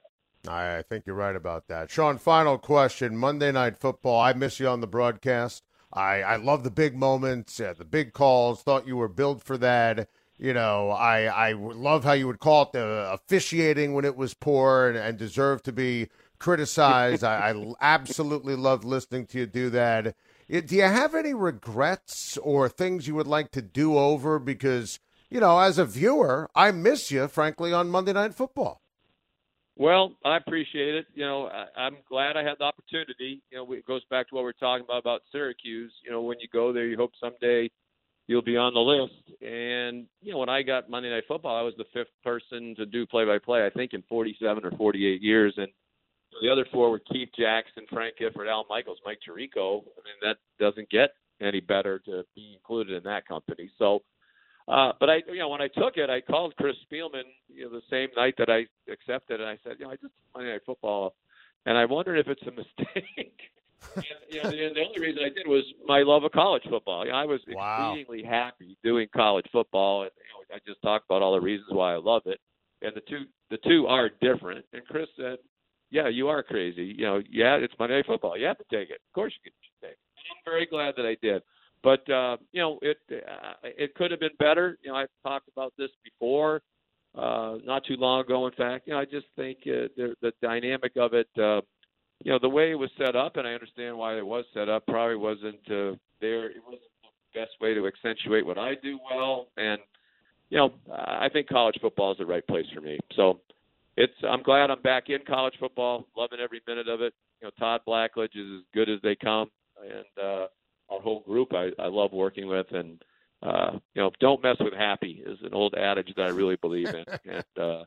[0.50, 1.92] I think you're right about that.
[1.92, 3.18] Sean, final question.
[3.18, 4.20] Monday Night Football.
[4.20, 5.64] I miss you on the broadcast.
[5.92, 8.62] I, I love the big moments, uh, the big calls.
[8.62, 10.10] Thought you were built for that.
[10.38, 14.34] You know, I I love how you would call it the officiating when it was
[14.36, 17.24] poor and, and deserved to be criticized.
[17.24, 20.16] I, I absolutely love listening to you do that.
[20.50, 24.38] Do you have any regrets or things you would like to do over?
[24.38, 28.82] Because you know, as a viewer, I miss you, frankly, on Monday Night Football.
[29.76, 31.06] Well, I appreciate it.
[31.14, 33.42] You know, I, I'm glad I had the opportunity.
[33.52, 35.94] You know, it goes back to what we are talking about about Syracuse.
[36.04, 37.70] You know, when you go there, you hope someday
[38.28, 39.42] you'll be on the list.
[39.42, 42.86] And you know, when I got Monday Night Football, I was the fifth person to
[42.86, 43.66] do play-by-play.
[43.66, 45.68] I think in 47 or 48 years, and
[46.42, 49.82] the other four were Keith Jackson, Frank Gifford, Al Michaels, Mike Tirico.
[49.82, 51.12] I mean, that doesn't get
[51.42, 53.70] any better to be included in that company.
[53.78, 54.02] So
[54.68, 57.72] uh, but I, you know, when I took it, I called Chris Spielman, you know,
[57.72, 60.62] the same night that I accepted, and I said, you know, I just Monday Night
[60.66, 61.16] Football,
[61.66, 63.40] and I wondered if it's a mistake.
[63.96, 67.06] And, you know, the, the only reason I did was my love of college football.
[67.06, 67.94] You know, I was wow.
[67.94, 71.70] exceedingly happy doing college football, and you know, I just talked about all the reasons
[71.72, 72.40] why I love it.
[72.82, 74.66] And the two, the two are different.
[74.74, 75.38] And Chris said,
[75.90, 76.96] "Yeah, you are crazy.
[76.98, 78.38] You know, yeah, it's Monday Night Football.
[78.38, 79.00] You have to take it.
[79.10, 81.42] Of course, you can take it." And I'm very glad that I did.
[81.84, 84.78] But uh, you know, it uh, it could have been better.
[84.84, 86.62] You know, I've talked about this before,
[87.16, 88.46] uh, not too long ago.
[88.46, 91.62] In fact, you know, I just think uh, the the dynamic of it, uh,
[92.24, 94.70] you know, the way it was set up, and I understand why it was set
[94.70, 94.86] up.
[94.88, 96.50] Probably wasn't uh, there.
[96.50, 96.82] It wasn't
[97.34, 99.80] the best way to accentuate what I do well, and
[100.50, 102.98] you know, I think college football is the right place for me.
[103.16, 103.42] So
[103.98, 107.14] it's I'm glad I'm back in college football, loving every minute of it.
[107.42, 109.50] You know, Todd Blackledge is as good as they come,
[109.82, 110.48] and uh,
[110.90, 113.02] our whole group I, I love working with and
[113.44, 116.88] uh, you know, don't mess with happy is an old adage that I really believe
[116.88, 117.84] in, and uh,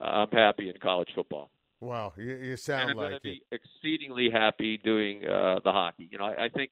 [0.00, 1.50] I'm happy in college football.
[1.80, 6.08] Wow, you, you sound and I'm like be exceedingly happy doing uh, the hockey.
[6.10, 6.70] You know, I, I think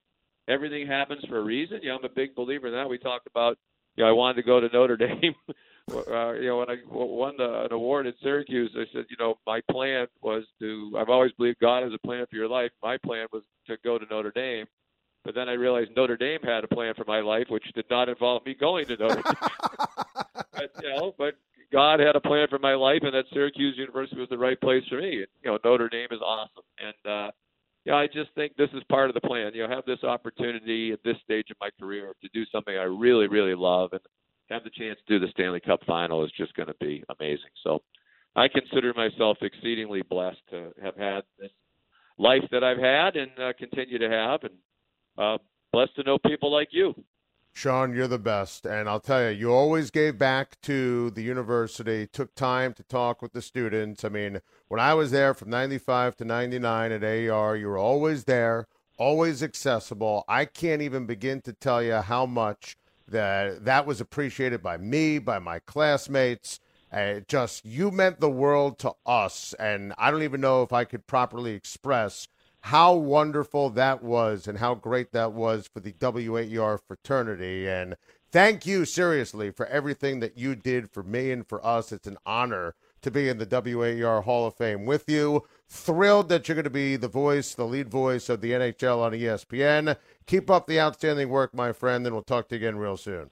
[0.49, 1.81] everything happens for a reason.
[1.83, 2.89] You know, I'm a big believer in that.
[2.89, 3.59] We talked about,
[3.97, 5.35] you know, I wanted to go to Notre Dame.
[5.93, 9.35] uh, you know, when I won the, an award at Syracuse, I said, you know,
[9.47, 10.97] my plan was to.
[10.99, 12.71] I've always believed God has a plan for your life.
[12.83, 14.67] My plan was to go to Notre Dame
[15.25, 18.11] but then I realized Notre Dame had a plan for my life, which did not
[18.11, 19.35] involve me going to Notre Dame.
[20.35, 21.35] But you know, but
[21.73, 24.85] God had a plan for my life, and that Syracuse University was the right place
[24.89, 25.25] for me.
[25.43, 27.31] You know, Notre Dame is awesome, and uh,
[27.87, 29.53] know, I just think this is part of the plan.
[29.55, 32.85] You know, have this opportunity at this stage of my career to do something I
[32.85, 34.01] really, really love, and
[34.51, 37.51] have the chance to do the Stanley Cup final is just going to be amazing.
[37.63, 37.83] So,
[38.37, 41.51] I consider myself exceedingly blessed to have had this
[42.19, 44.55] life that I've had and uh, continue to have, and
[45.19, 45.39] uh,
[45.73, 46.95] blessed to know people like you.
[47.55, 48.67] Sean, you're the best.
[48.67, 53.23] And I'll tell you, you always gave back to the university, took time to talk
[53.23, 54.05] with the students.
[54.05, 58.25] I mean, when I was there from 95 to 99 at WAER, you were always
[58.25, 58.67] there,
[58.99, 60.25] always accessible.
[60.29, 65.19] I can't even begin to tell you how much that that was appreciated by me,
[65.19, 66.59] by my classmates.
[66.93, 70.85] Uh, just you meant the world to us, and I don't even know if I
[70.85, 72.29] could properly express
[72.65, 77.69] how wonderful that was and how great that was for the WAER fraternity.
[77.69, 77.95] And
[78.33, 81.93] thank you, seriously, for everything that you did for me and for us.
[81.93, 85.43] It's an honor to be in the WAER Hall of Fame with you.
[85.69, 89.13] Thrilled that you're going to be the voice, the lead voice of the NHL on
[89.13, 89.99] ESPN.
[90.27, 93.29] Keep up the outstanding work, my friend, and we'll talk to you again real soon.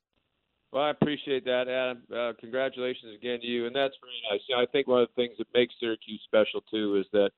[0.73, 2.03] Well, I appreciate that, Adam.
[2.15, 4.43] Uh, congratulations again to you, and that's very nice.
[4.47, 7.31] You know, I think one of the things that makes Syracuse special too is that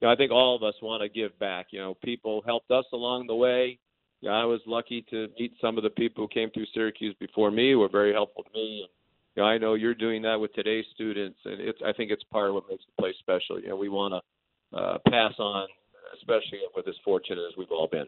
[0.00, 1.68] you know, I think all of us want to give back.
[1.70, 3.78] You know, people helped us along the way.
[4.20, 7.14] You know, I was lucky to meet some of the people who came through Syracuse
[7.20, 8.82] before me, who were very helpful to me.
[8.82, 8.90] And,
[9.36, 12.24] you know, I know you're doing that with today's students, and it's I think it's
[12.24, 13.60] part of what makes the place special.
[13.60, 15.68] You know, we want to uh, pass on,
[16.14, 18.06] especially with as fortunate as we've all been.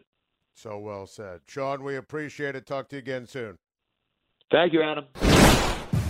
[0.55, 1.83] So well said, Sean.
[1.83, 2.65] We appreciate it.
[2.65, 3.57] Talk to you again soon.
[4.51, 5.05] Thank you, Adam.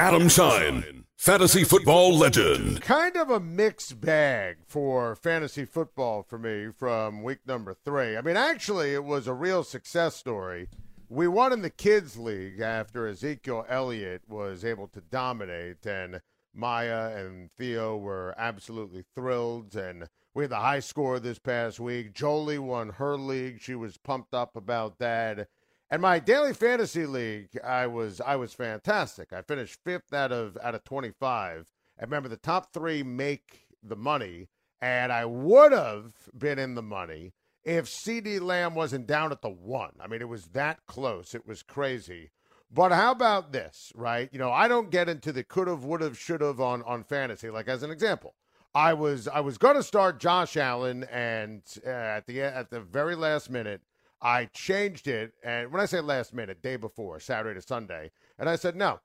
[0.00, 2.80] Adam Schein, fantasy football legend.
[2.80, 8.16] Kind of a mixed bag for fantasy football for me from week number three.
[8.16, 10.70] I mean, actually, it was a real success story.
[11.10, 16.22] We won in the kids' league after Ezekiel Elliott was able to dominate, and
[16.54, 19.76] Maya and Theo were absolutely thrilled.
[19.76, 22.14] And we had the high score this past week.
[22.14, 25.48] Jolie won her league; she was pumped up about that.
[25.90, 29.32] And my daily fantasy league, I was I was fantastic.
[29.32, 31.72] I finished fifth out of out of twenty five.
[31.98, 34.48] And remember, the top three make the money,
[34.80, 37.32] and I would have been in the money
[37.64, 39.92] if CeeDee Lamb wasn't down at the one.
[40.00, 41.34] I mean, it was that close.
[41.34, 42.30] It was crazy.
[42.72, 44.28] But how about this, right?
[44.32, 47.02] You know, I don't get into the could have, would have, should have on on
[47.02, 47.50] fantasy.
[47.50, 48.36] Like as an example,
[48.74, 52.80] I was I was going to start Josh Allen, and uh, at the at the
[52.80, 53.80] very last minute,
[54.22, 55.32] I changed it.
[55.42, 59.00] And when I say last minute, day before, Saturday to Sunday, and I said no,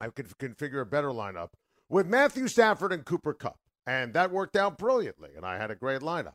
[0.00, 1.50] I could configure a better lineup
[1.88, 5.76] with Matthew Stafford and Cooper Kupp, and that worked out brilliantly, and I had a
[5.76, 6.34] great lineup.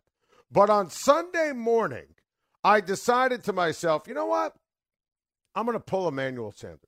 [0.51, 2.15] But on Sunday morning,
[2.63, 4.55] I decided to myself, you know what?
[5.55, 6.79] I'm going to pull Emmanuel Sanders.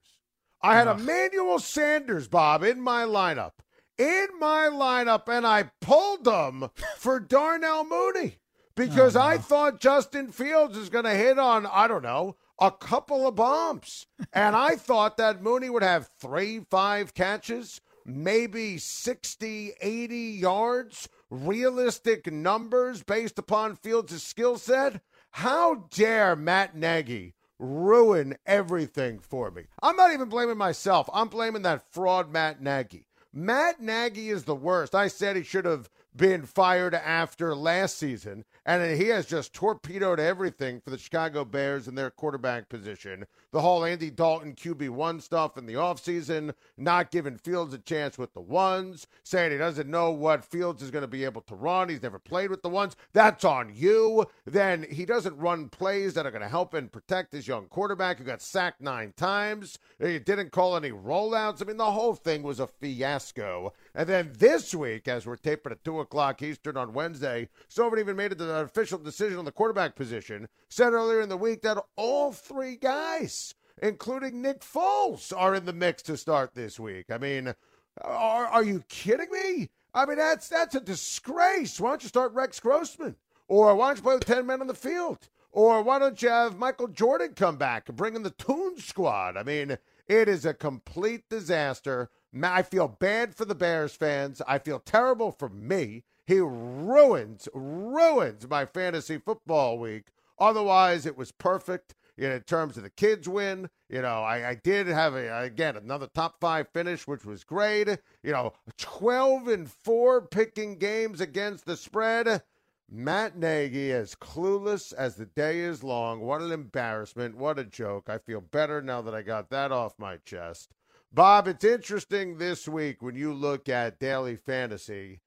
[0.61, 3.51] I had Emmanuel Sanders, Bob, in my lineup
[3.97, 8.37] in my lineup and I pulled them for Darnell Mooney
[8.75, 9.25] because oh, no.
[9.25, 13.35] I thought Justin Fields is going to hit on, I don't know, a couple of
[13.35, 14.07] bombs.
[14.33, 22.31] and I thought that Mooney would have three, five catches, maybe 60, 80 yards, realistic
[22.31, 25.01] numbers based upon Fields' skill set.
[25.31, 29.63] How dare Matt Nagy ruin everything for me?
[29.81, 31.09] I'm not even blaming myself.
[31.13, 33.07] I'm blaming that fraud Matt Nagy.
[33.35, 34.93] Matt Nagy is the worst.
[34.93, 40.19] I said he should have been fired after last season, and he has just torpedoed
[40.19, 43.25] everything for the Chicago Bears in their quarterback position.
[43.51, 48.33] The whole Andy Dalton QB1 stuff in the offseason, not giving Fields a chance with
[48.33, 51.89] the ones, saying he doesn't know what Fields is going to be able to run.
[51.89, 52.95] He's never played with the ones.
[53.11, 54.25] That's on you.
[54.45, 58.17] Then he doesn't run plays that are going to help and protect his young quarterback
[58.17, 59.77] who got sacked nine times.
[59.99, 61.61] He didn't call any rollouts.
[61.61, 63.73] I mean, the whole thing was a fiasco.
[63.93, 68.15] And then this week, as we're taping at 2 o'clock Eastern on Wednesday, someone even
[68.15, 70.47] made it an official decision on the quarterback position.
[70.69, 75.73] Said earlier in the week that all three guys, including Nick Foles, are in the
[75.73, 77.07] mix to start this week.
[77.09, 77.53] I mean,
[78.01, 79.69] are, are you kidding me?
[79.93, 81.79] I mean, that's that's a disgrace.
[81.79, 83.15] Why don't you start Rex Grossman?
[83.47, 85.29] Or why don't you play with 10 men on the field?
[85.51, 89.37] Or why don't you have Michael Jordan come back and bring in the Toon Squad?
[89.37, 89.77] I mean,
[90.07, 92.09] it is a complete disaster.
[92.41, 94.41] I feel bad for the Bears fans.
[94.47, 96.03] I feel terrible for me.
[96.25, 100.07] He ruins, ruins my fantasy football week.
[100.39, 103.69] Otherwise, it was perfect you know, in terms of the kids win.
[103.89, 107.87] You know, I, I did have a again another top five finish, which was great.
[108.21, 112.43] You know, twelve and four picking games against the spread.
[112.89, 116.19] Matt Nagy as clueless as the day is long.
[116.19, 117.37] What an embarrassment.
[117.37, 118.09] What a joke.
[118.09, 120.73] I feel better now that I got that off my chest.
[121.11, 125.21] Bob, it's interesting this week when you look at daily fantasy.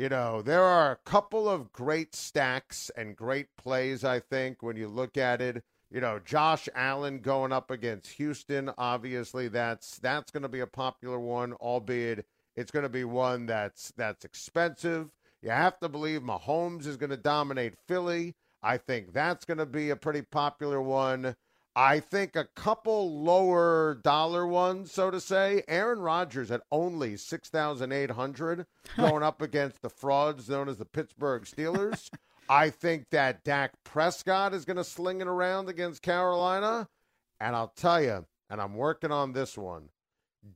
[0.00, 4.74] You know, there are a couple of great stacks and great plays, I think, when
[4.78, 5.62] you look at it.
[5.90, 10.66] You know, Josh Allen going up against Houston, obviously that's that's going to be a
[10.66, 12.24] popular one, albeit
[12.56, 15.10] it's going to be one that's that's expensive.
[15.42, 18.36] You have to believe Mahomes is going to dominate Philly.
[18.62, 21.36] I think that's going to be a pretty popular one.
[21.76, 25.62] I think a couple lower dollar ones, so to say.
[25.68, 28.66] Aaron Rodgers at only 6,800
[28.96, 32.10] going up against the frauds known as the Pittsburgh Steelers.
[32.48, 36.88] I think that Dak Prescott is going to sling it around against Carolina.
[37.38, 39.90] And I'll tell you, and I'm working on this one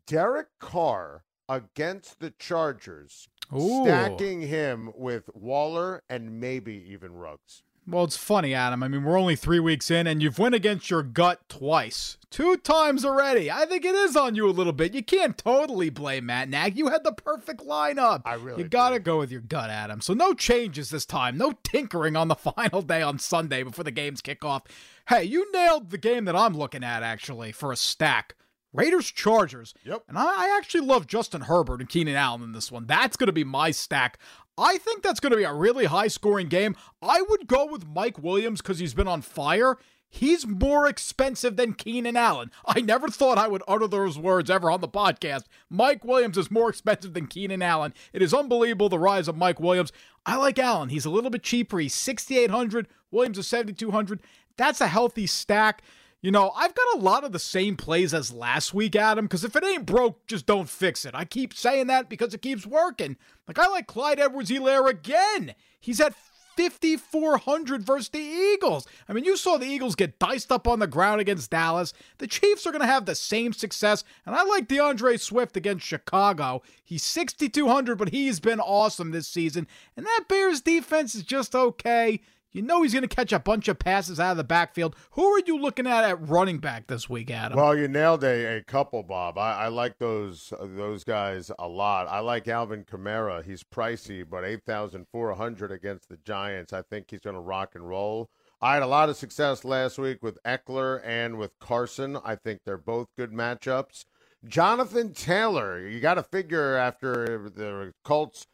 [0.07, 3.85] Derek Carr against the Chargers Ooh.
[3.85, 7.63] stacking him with Waller and maybe even Ruggs.
[7.87, 8.83] Well, it's funny, Adam.
[8.83, 12.57] I mean, we're only three weeks in, and you've went against your gut twice, two
[12.57, 13.51] times already.
[13.51, 14.95] I think it is on you a little bit.
[14.95, 16.79] You can't totally blame Matt Nag.
[16.79, 18.23] You had the perfect lineup.
[18.25, 18.63] I really.
[18.63, 20.01] You got to go with your gut, Adam.
[20.01, 21.37] So no changes this time.
[21.37, 24.63] No tinkering on the final day on Sunday before the games kick off.
[25.09, 28.35] Hey, you nailed the game that I'm looking at actually for a stack.
[28.75, 29.73] Raiders Chargers.
[29.85, 30.05] Yep.
[30.09, 32.87] And I, actually love Justin Herbert and Keenan Allen in this one.
[32.87, 34.19] That's going to be my stack.
[34.57, 36.77] I think that's going to be a really high scoring game.
[37.03, 39.77] I would go with Mike Williams because he's been on fire.
[40.09, 42.53] He's more expensive than Keenan Allen.
[42.65, 45.43] I never thought I would utter those words ever on the podcast.
[45.69, 47.93] Mike Williams is more expensive than Keenan Allen.
[48.13, 49.91] It is unbelievable the rise of Mike Williams.
[50.25, 50.91] I like Allen.
[50.91, 51.81] He's a little bit cheaper.
[51.81, 52.87] He's 6800.
[53.11, 54.21] Williams is 7200.
[54.57, 55.83] That's a healthy stack.
[56.25, 59.45] You know, I've got a lot of the same plays as last week, Adam, because
[59.45, 61.15] if it ain't broke, just don't fix it.
[61.15, 63.19] I keep saying that because it keeps working.
[63.47, 65.55] Like, I like Clyde Edwards Helaire again.
[65.79, 66.15] He's at
[66.57, 68.87] 5,400 versus the Eagles.
[69.07, 71.93] I mean, you saw the Eagles get diced up on the ground against Dallas.
[72.17, 74.03] The Chiefs are going to have the same success.
[74.25, 76.63] And I like D'Andre Swift against Chicago.
[76.83, 79.67] He's 6,200, but he's been awesome this season.
[79.95, 82.23] And that Bears defense is just okay.
[82.55, 84.95] You know he's going to catch a bunch of passes out of the backfield.
[85.11, 87.59] Who are you looking at at running back this week, Adam?
[87.59, 89.37] Well, you nailed a, a couple, Bob.
[89.37, 92.07] I, I like those those guys a lot.
[92.07, 93.45] I like Alvin Kamara.
[93.45, 96.73] He's pricey, but eight thousand four hundred against the Giants.
[96.73, 98.31] I think he's going to rock and roll.
[98.63, 102.19] I had a lot of success last week with Ekeler and with Carson.
[102.25, 104.05] I think they're both good matchups.
[104.47, 108.47] Jonathan Taylor, you got to figure after the Colts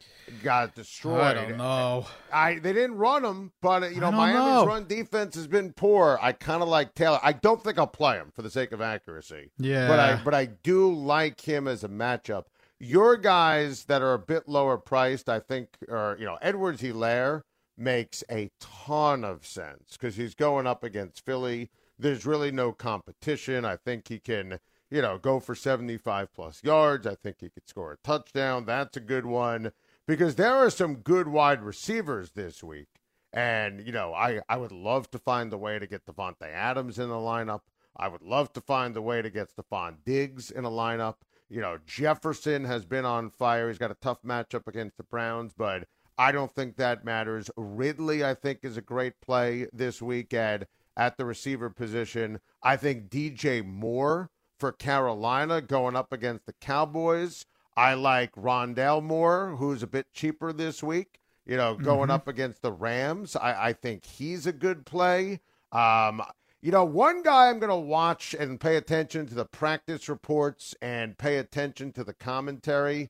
[0.43, 1.21] got destroyed.
[1.21, 2.05] I don't know.
[2.31, 4.65] I they didn't run him, but you know Miami's know.
[4.65, 6.17] run defense has been poor.
[6.21, 7.19] I kind of like Taylor.
[7.21, 9.51] I don't think I'll play him for the sake of accuracy.
[9.57, 9.87] Yeah.
[9.87, 12.45] but I but I do like him as a matchup.
[12.79, 17.41] Your guys that are a bit lower priced, I think, are you know Edwards Helaire
[17.77, 21.69] makes a ton of sense because he's going up against Philly.
[21.97, 23.65] There's really no competition.
[23.65, 24.59] I think he can,
[24.91, 27.07] you know, go for 75 plus yards.
[27.07, 28.65] I think he could score a touchdown.
[28.65, 29.71] That's a good one
[30.05, 32.89] because there are some good wide receivers this week.
[33.33, 36.99] And, you know, I, I would love to find the way to get Davante Adams
[36.99, 37.61] in the lineup.
[37.95, 41.15] I would love to find the way to get Stefon Diggs in a lineup.
[41.49, 43.69] You know, Jefferson has been on fire.
[43.69, 45.87] He's got a tough matchup against the Browns, but
[46.17, 47.49] I don't think that matters.
[47.55, 50.65] Ridley, I think, is a great play this weekend
[50.97, 52.39] at the receiver position.
[52.61, 54.29] I think DJ Moore
[54.61, 57.45] for Carolina going up against the Cowboys.
[57.75, 61.19] I like Rondale Moore, who's a bit cheaper this week.
[61.45, 62.11] You know, going Mm-hmm.
[62.11, 63.35] up against the Rams.
[63.35, 65.41] I, I think he's a good play.
[65.71, 66.21] Um,
[66.61, 70.75] you know, one guy I'm going to watch and pay attention to the practice reports
[70.81, 73.09] and pay attention to the commentary.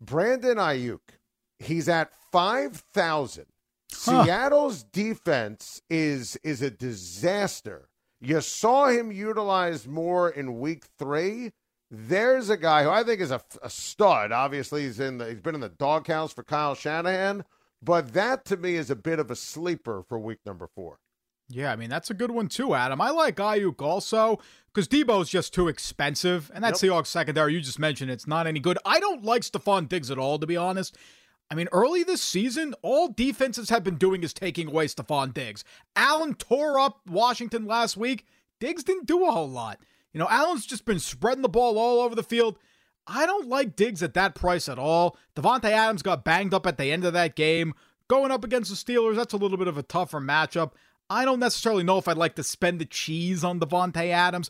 [0.00, 1.00] Brandon Aiyuk.
[1.58, 3.44] He's at 5,000.
[3.92, 4.24] Huh.
[4.24, 7.90] Seattle's defense is is a disaster.
[8.24, 11.50] You saw him utilized more in week 3.
[11.90, 14.30] There's a guy who I think is a, a stud.
[14.30, 17.44] Obviously, he's in the, he's been in the doghouse for Kyle Shanahan,
[17.82, 20.98] but that to me is a bit of a sleeper for week number 4.
[21.48, 23.00] Yeah, I mean that's a good one too, Adam.
[23.00, 24.38] I like Aiyuk also
[24.72, 28.46] because Debo's just too expensive, and that's that Seahawks secondary you just mentioned it's not
[28.46, 28.78] any good.
[28.86, 30.96] I don't like Stefon Diggs at all, to be honest.
[31.52, 35.64] I mean, early this season, all defenses have been doing is taking away Stefon Diggs.
[35.94, 38.24] Allen tore up Washington last week.
[38.58, 39.78] Diggs didn't do a whole lot.
[40.14, 42.56] You know, Allen's just been spreading the ball all over the field.
[43.06, 45.18] I don't like Diggs at that price at all.
[45.36, 47.74] Davante Adams got banged up at the end of that game.
[48.08, 50.72] Going up against the Steelers, that's a little bit of a tougher matchup.
[51.10, 54.48] I don't necessarily know if I'd like to spend the cheese on Davante Adams.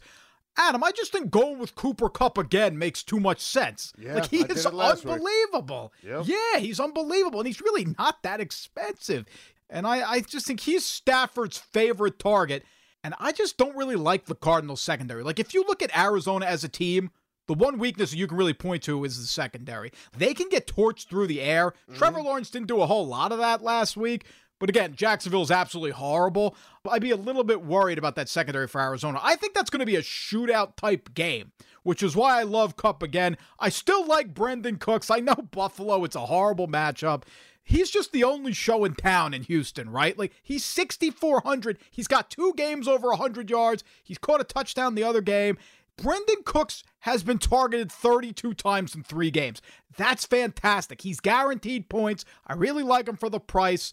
[0.57, 3.93] Adam, I just think going with Cooper Kupp again makes too much sense.
[3.99, 5.15] Yeah, like he I is it last week.
[5.15, 5.93] unbelievable.
[6.03, 6.27] Yep.
[6.27, 9.25] Yeah, he's unbelievable, and he's really not that expensive.
[9.71, 12.65] And I, I just think he's Stafford's favorite target.
[13.05, 15.25] And I just don't really like the Cardinals secondary.
[15.25, 17.11] Like if you look at Arizona as a team,
[17.49, 19.91] the one weakness you can really point to is the secondary.
[20.17, 21.71] They can get torched through the air.
[21.71, 21.95] Mm-hmm.
[21.97, 24.27] Trevor Lawrence didn't do a whole lot of that last week.
[24.63, 26.55] But again, Jacksonville is absolutely horrible.
[26.89, 29.19] I'd be a little bit worried about that secondary for Arizona.
[29.21, 31.51] I think that's going to be a shootout type game,
[31.83, 33.37] which is why I love Kupp again.
[33.59, 35.11] I still like Brandin Cooks.
[35.11, 37.25] I know Buffalo, it's a horrible matchup.
[37.65, 40.17] He's just the only show in town in Houston, right?
[40.17, 41.79] Like he's 6400.
[41.91, 43.83] He's got two games over 100 yards.
[44.05, 45.59] He's caught a touchdown the other game.
[45.97, 49.61] Brandin Cooks has been targeted 32 times in 3 games.
[49.97, 51.01] That's fantastic.
[51.01, 52.25] He's guaranteed points.
[52.47, 53.93] I really like him for the price.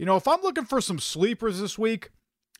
[0.00, 2.08] You know, if I'm looking for some sleepers this week,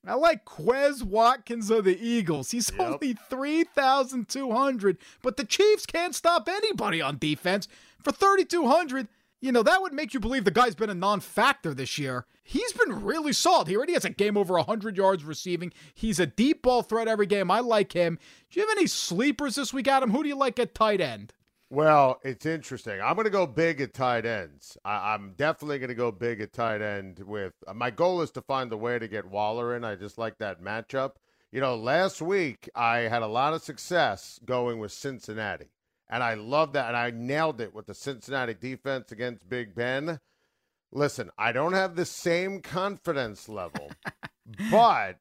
[0.07, 2.51] I like Quez Watkins of the Eagles.
[2.51, 7.67] He's only 3,200, but the Chiefs can't stop anybody on defense.
[8.05, 9.09] For 3,200,
[9.41, 12.27] you know, that would make you believe the guy's been a non factor this year.
[12.45, 13.69] He's been really solid.
[13.69, 15.73] He already has a game over 100 yards receiving.
[15.95, 17.51] He's a deep ball threat every game.
[17.51, 18.19] I like him.
[18.51, 20.11] Do you have any sleepers this week, Adam?
[20.11, 21.33] Who do you like at tight end?
[21.73, 23.01] Well, it's interesting.
[23.01, 24.77] I'm going to go big at tight ends.
[24.85, 27.21] I, I'm definitely going to go big at tight end.
[27.21, 29.85] With uh, my goal is to find the way to get Waller in.
[29.85, 31.13] I just like that matchup.
[31.53, 35.71] You know, last week I had a lot of success going with Cincinnati,
[36.09, 36.89] and I love that.
[36.89, 40.19] And I nailed it with the Cincinnati defense against Big Ben.
[40.91, 43.93] Listen, I don't have the same confidence level,
[44.73, 45.19] but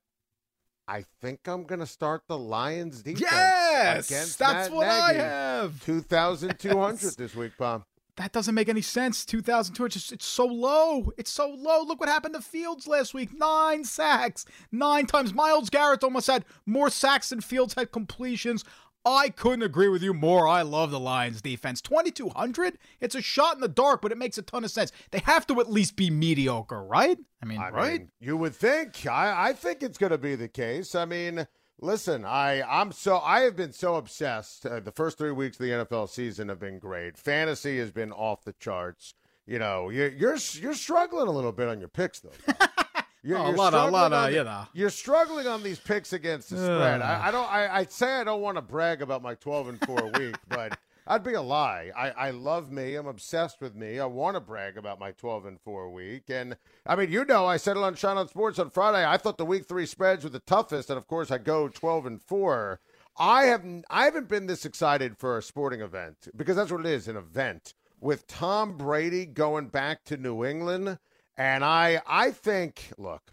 [0.89, 3.21] I think I'm going to start the Lions defense.
[3.21, 5.85] Yes, against that's Matt what I have.
[5.85, 7.15] 2,200 Yes.
[7.15, 7.85] this week, Pom.
[8.15, 9.23] That doesn't make any sense.
[9.23, 11.11] 2,200, it's it's so low.
[11.17, 11.83] It's so low.
[11.83, 13.29] Look what happened to Fields last week.
[13.37, 14.45] Nine sacks.
[14.71, 15.33] Nine times.
[15.33, 18.65] Myles Garrett almost had more sacks than Fields had completions.
[19.09, 20.47] I couldn't agree with you more.
[20.47, 21.81] I love the Lions defense.
[21.81, 22.77] 2,200?
[22.99, 24.91] It's a shot in the dark, but it makes a ton of sense.
[25.11, 27.17] They have to at least be mediocre, right?
[27.41, 27.99] I mean, I right?
[27.99, 29.05] mean, you would think.
[29.05, 30.95] I, I think it's going to be the case.
[30.95, 31.47] I mean,
[31.79, 34.65] listen, I I'm so I have been so obsessed.
[34.65, 37.17] Uh, the first three weeks of the NFL season have been great.
[37.17, 39.13] Fantasy has been off the charts.
[39.45, 42.31] You know, you're you're you're struggling a little bit on your picks though.
[43.23, 44.67] You're, Oh, you're lot of- a struggling lot of, on the- you know.
[44.73, 47.01] You're struggling on these picks against the spread.
[47.01, 47.51] I, I don't.
[47.51, 50.77] I, I'd say I don't want to brag about my 12 and four week, but
[51.07, 51.91] I'd be a lie.
[51.97, 52.95] I, I love me.
[52.95, 53.99] I'm obsessed with me.
[53.99, 56.29] I want to brag about my 12 and four week.
[56.29, 56.55] And
[56.85, 59.05] I mean, you know, I it on Schein on Sports on Friday.
[59.05, 62.05] I thought the week three spreads were the toughest, and of course, I go 12
[62.05, 62.79] and four.
[63.17, 66.85] I have I haven't been this excited for a sporting event because that's what it
[66.85, 70.99] is, an event with Tom Brady going back to New England.
[71.39, 73.31] And I I think look,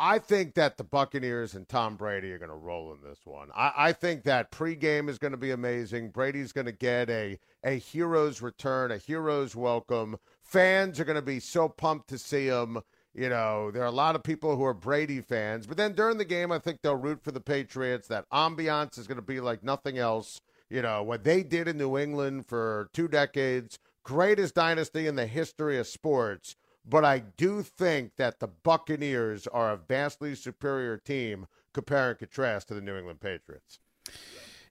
[0.00, 3.50] I think that the Buccaneers and Tom Brady are going to roll in this one.
[3.54, 6.10] I, I think that pregame is going to be amazing.
[6.10, 10.16] Brady's going to get a, a hero's return, a hero's welcome.
[10.42, 12.80] Fans are going to be so pumped to see him.
[13.14, 16.18] You know, there are a lot of people who are Brady fans, but then during
[16.18, 18.08] the game, I think they'll root for the Patriots.
[18.08, 20.40] That ambiance is going to be like nothing else.
[20.68, 25.26] You know, what they did in New England for two decades, greatest dynasty in the
[25.26, 31.46] history of sports but I do think that the Buccaneers are a vastly superior team
[31.72, 33.78] compare and contrast to the New England Patriots.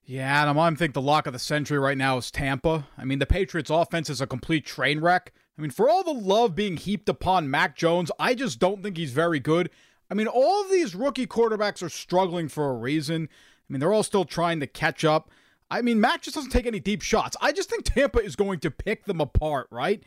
[0.03, 2.87] Yeah, Adam, I think the lock of the century right now is Tampa.
[2.97, 5.33] I mean, the Patriots' offense is a complete train wreck.
[5.57, 8.97] I mean, for all the love being heaped upon Mac Jones, I just don't think
[8.97, 9.69] he's very good.
[10.09, 13.29] I mean, all these rookie quarterbacks are struggling for a reason.
[13.31, 15.29] I mean, they're all still trying to catch up.
[15.69, 17.37] I mean, Mac just doesn't take any deep shots.
[17.39, 20.01] I just think Tampa is going to pick them apart, right?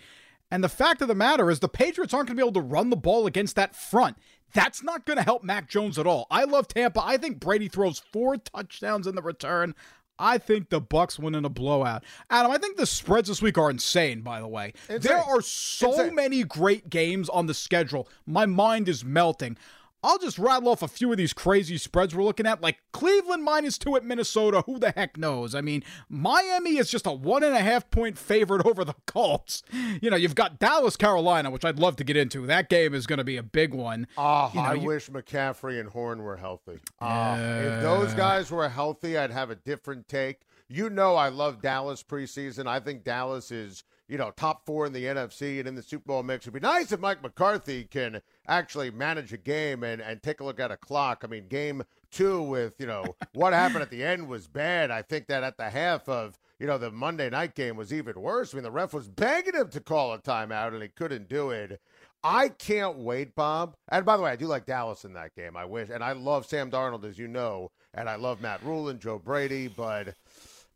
[0.52, 2.68] And the fact of the matter is, the Patriots aren't going to be able to
[2.68, 4.18] run the ball against that front.
[4.52, 6.26] That's not going to help Mac Jones at all.
[6.30, 7.02] I love Tampa.
[7.02, 9.74] I think Brady throws four touchdowns in the return.
[10.18, 12.04] I think the Bucks win in a blowout.
[12.28, 14.74] Adam, I think the spreads this week are insane, by the way.
[14.90, 15.00] Insane.
[15.00, 16.14] There are so insane.
[16.14, 18.06] many great games on the schedule.
[18.26, 19.56] My mind is melting.
[20.02, 23.44] I'll just rattle off a few of these crazy spreads we're looking at, like Cleveland
[23.44, 24.62] minus two at Minnesota.
[24.66, 25.54] Who the heck knows?
[25.54, 29.62] I mean, Miami is just a one and a half point favorite over the Colts.
[30.00, 32.46] You know, you've got Dallas, Carolina, which I'd love to get into.
[32.46, 34.08] That game is going to be a big one.
[34.18, 34.86] Oh, you know, I you...
[34.86, 36.80] wish McCaffrey and Horn were healthy.
[37.00, 40.40] Uh, if those guys were healthy, I'd have a different take.
[40.68, 42.66] You know, I love Dallas preseason.
[42.66, 46.06] I think Dallas is you know, top four in the NFC and in the Super
[46.06, 46.44] Bowl mix.
[46.44, 50.44] It'd be nice if Mike McCarthy can actually manage a game and, and take a
[50.44, 51.22] look at a clock.
[51.24, 54.90] I mean, game two with, you know, what happened at the end was bad.
[54.90, 58.20] I think that at the half of, you know, the Monday night game was even
[58.20, 58.52] worse.
[58.52, 61.50] I mean, the ref was begging him to call a timeout and he couldn't do
[61.50, 61.80] it.
[62.24, 63.74] I can't wait, Bob.
[63.88, 65.56] And by the way, I do like Dallas in that game.
[65.56, 65.88] I wish.
[65.90, 67.72] And I love Sam Darnold, as you know.
[67.94, 69.66] And I love Matt Rhule and Joe Brady.
[69.66, 70.14] But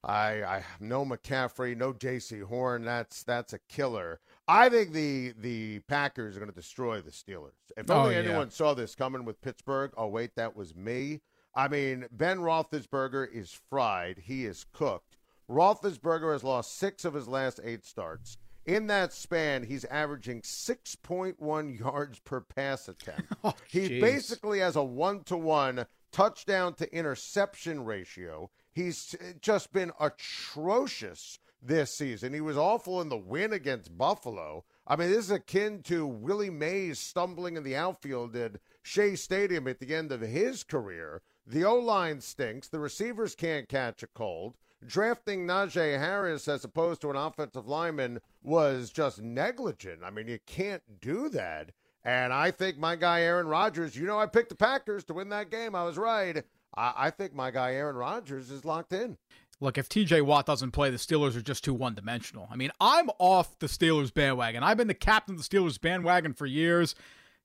[0.07, 2.85] I, I no McCaffrey, no Jaycee Horn.
[2.85, 4.21] That's that's a killer.
[4.47, 7.51] I think the the Packers are going to destroy the Steelers.
[7.77, 8.29] If oh, only oh, yeah.
[8.29, 9.93] anyone saw this coming with Pittsburgh.
[9.97, 11.23] Oh wait, that was me.
[11.57, 14.19] I mean, Ben Roethlisberger is fried.
[14.25, 15.17] He is cooked.
[15.51, 18.37] Roethlisberger has lost six of his last eight starts.
[18.65, 23.33] In that span, he's averaging 6.1 yards per pass attempt.
[23.45, 28.51] Oh, he basically has a one to one touchdown to interception ratio.
[28.77, 32.35] He's uh, just been atrocious this season.
[32.35, 34.65] He was awful in the win against Buffalo.
[34.87, 39.67] I mean, this is akin to Willie Mays stumbling in the outfield at Shea Stadium
[39.67, 41.23] at the end of his career.
[41.47, 42.69] The O line stinks.
[42.69, 44.59] The receivers can't catch a cold.
[44.87, 50.03] Drafting Najee Harris as opposed to an offensive lineman was just negligent.
[50.05, 51.71] I mean, you can't do that.
[52.05, 55.31] And I think my guy Aaron Rodgers, you know, I picked the Packers to win
[55.31, 55.75] that game.
[55.75, 56.45] I was right.
[56.77, 59.17] I, I think my guy Aaron Rodgers is locked in.
[59.61, 62.47] Look, if TJ Watt doesn't play, the Steelers are just too one dimensional.
[62.51, 64.63] I mean, I'm off the Steelers bandwagon.
[64.63, 66.95] I've been the captain of the Steelers bandwagon for years.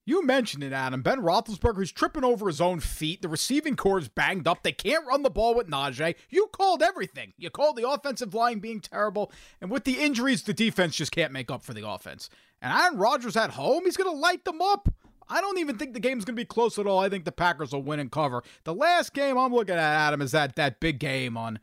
[0.03, 1.03] You mentioned it, Adam.
[1.03, 3.21] Ben Roethlisberger is tripping over his own feet.
[3.21, 4.63] The receiving corps is banged up.
[4.63, 6.15] They can't run the ball with Najee.
[6.29, 7.33] You called everything.
[7.37, 9.31] You called the offensive line being terrible.
[9.61, 12.29] And with the injuries, the defense just can't make up for the offense.
[12.63, 14.89] And Aaron Rodgers at home, he's going to light them up.
[15.31, 16.99] I don't even think the game's going to be close at all.
[16.99, 18.43] I think the Packers will win and cover.
[18.65, 21.59] The last game I'm looking at, Adam, is that that big game on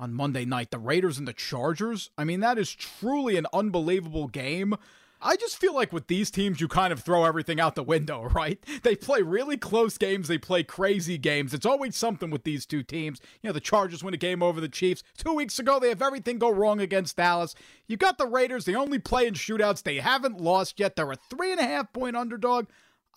[0.00, 2.10] on Monday night, the Raiders and the Chargers.
[2.16, 4.76] I mean, that is truly an unbelievable game.
[5.20, 8.22] I just feel like with these teams, you kind of throw everything out the window,
[8.34, 8.62] right?
[8.84, 10.28] They play really close games.
[10.28, 11.52] They play crazy games.
[11.52, 13.20] It's always something with these two teams.
[13.42, 15.02] You know, the Chargers win a game over the Chiefs.
[15.16, 17.56] Two weeks ago, they have everything go wrong against Dallas.
[17.88, 18.64] You got the Raiders.
[18.64, 19.82] They only play in shootouts.
[19.82, 20.94] They haven't lost yet.
[20.94, 22.66] They're a three and a half point underdog.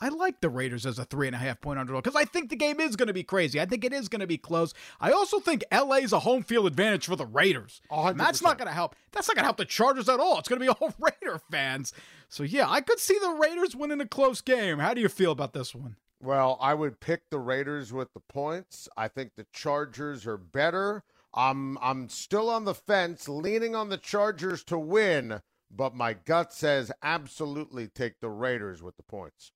[0.02, 2.50] I like the Raiders as a three and a half point underdog because I think
[2.50, 3.62] the game is going to be crazy.
[3.62, 4.74] I think it is going to be close.
[5.00, 7.82] I also think LA is a home field advantage for the Raiders.
[8.18, 8.96] That's not going to help.
[9.12, 10.40] That's not going to help the Chargers at all.
[10.40, 11.94] It's going to be all Raider fans.
[12.30, 14.80] So yeah, I could see the Raiders winning a close game.
[14.80, 15.98] How do you feel about this one?
[16.20, 18.90] Well, I would pick the Raiders with the points.
[18.98, 21.04] I think the Chargers are better.
[21.34, 25.42] I'm I'm still on the fence, leaning on the Chargers to win
[25.76, 29.52] but my gut says absolutely take the Raiders with the points.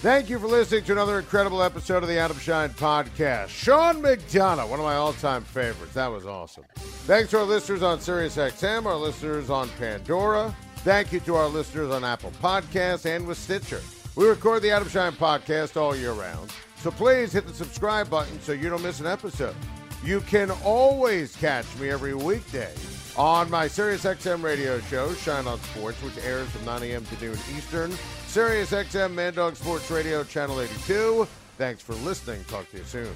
[0.00, 3.48] Thank you for listening to another incredible episode of the Adam Schein podcast.
[3.48, 5.94] Sean McDonough, one of my all-time favorites.
[5.94, 6.62] That was awesome.
[6.76, 10.54] Thanks to our listeners on SiriusXM, our listeners on Pandora.
[10.76, 13.80] Thank you to our listeners on Apple Podcasts and with Stitcher.
[14.14, 18.40] We record the Adam Schein podcast all year round, so please hit the subscribe button
[18.40, 19.56] so you don't miss an episode.
[20.04, 22.72] You can always catch me every weekday
[23.18, 27.04] on my SiriusXM radio show, Schein on Sports, which airs from 9 a.m.
[27.04, 27.90] to noon Eastern.
[28.28, 31.26] SiriusXM Mad Dog Sports Radio, Channel 82.
[31.56, 32.44] Thanks for listening.
[32.44, 33.12] Talk to you soon.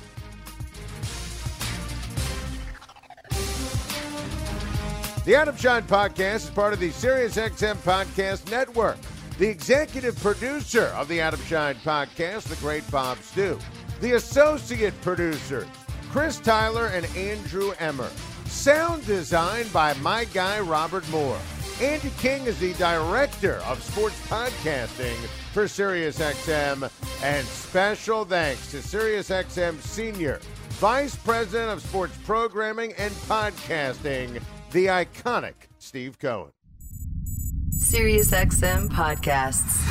[5.25, 8.97] The Adam Schein Podcast is part of the SiriusXM Podcast Network.
[9.39, 13.57] The executive producer of the Adam Schein Podcast, the great Bob Stew.
[14.01, 15.69] The associate producers,
[16.11, 18.11] Chris Tyler and Andrew Emmer.
[18.53, 21.41] Sound design by my guy, Robert Moore.
[21.81, 25.17] Andy King is the director of sports podcasting
[25.53, 26.89] for SiriusXM.
[27.25, 30.39] And special thanks to SiriusXM Senior
[30.79, 34.41] Vice President of Sports Programming and Podcasting,
[34.71, 36.53] the iconic Steve Cohen.
[37.79, 39.91] SiriusXM podcasts.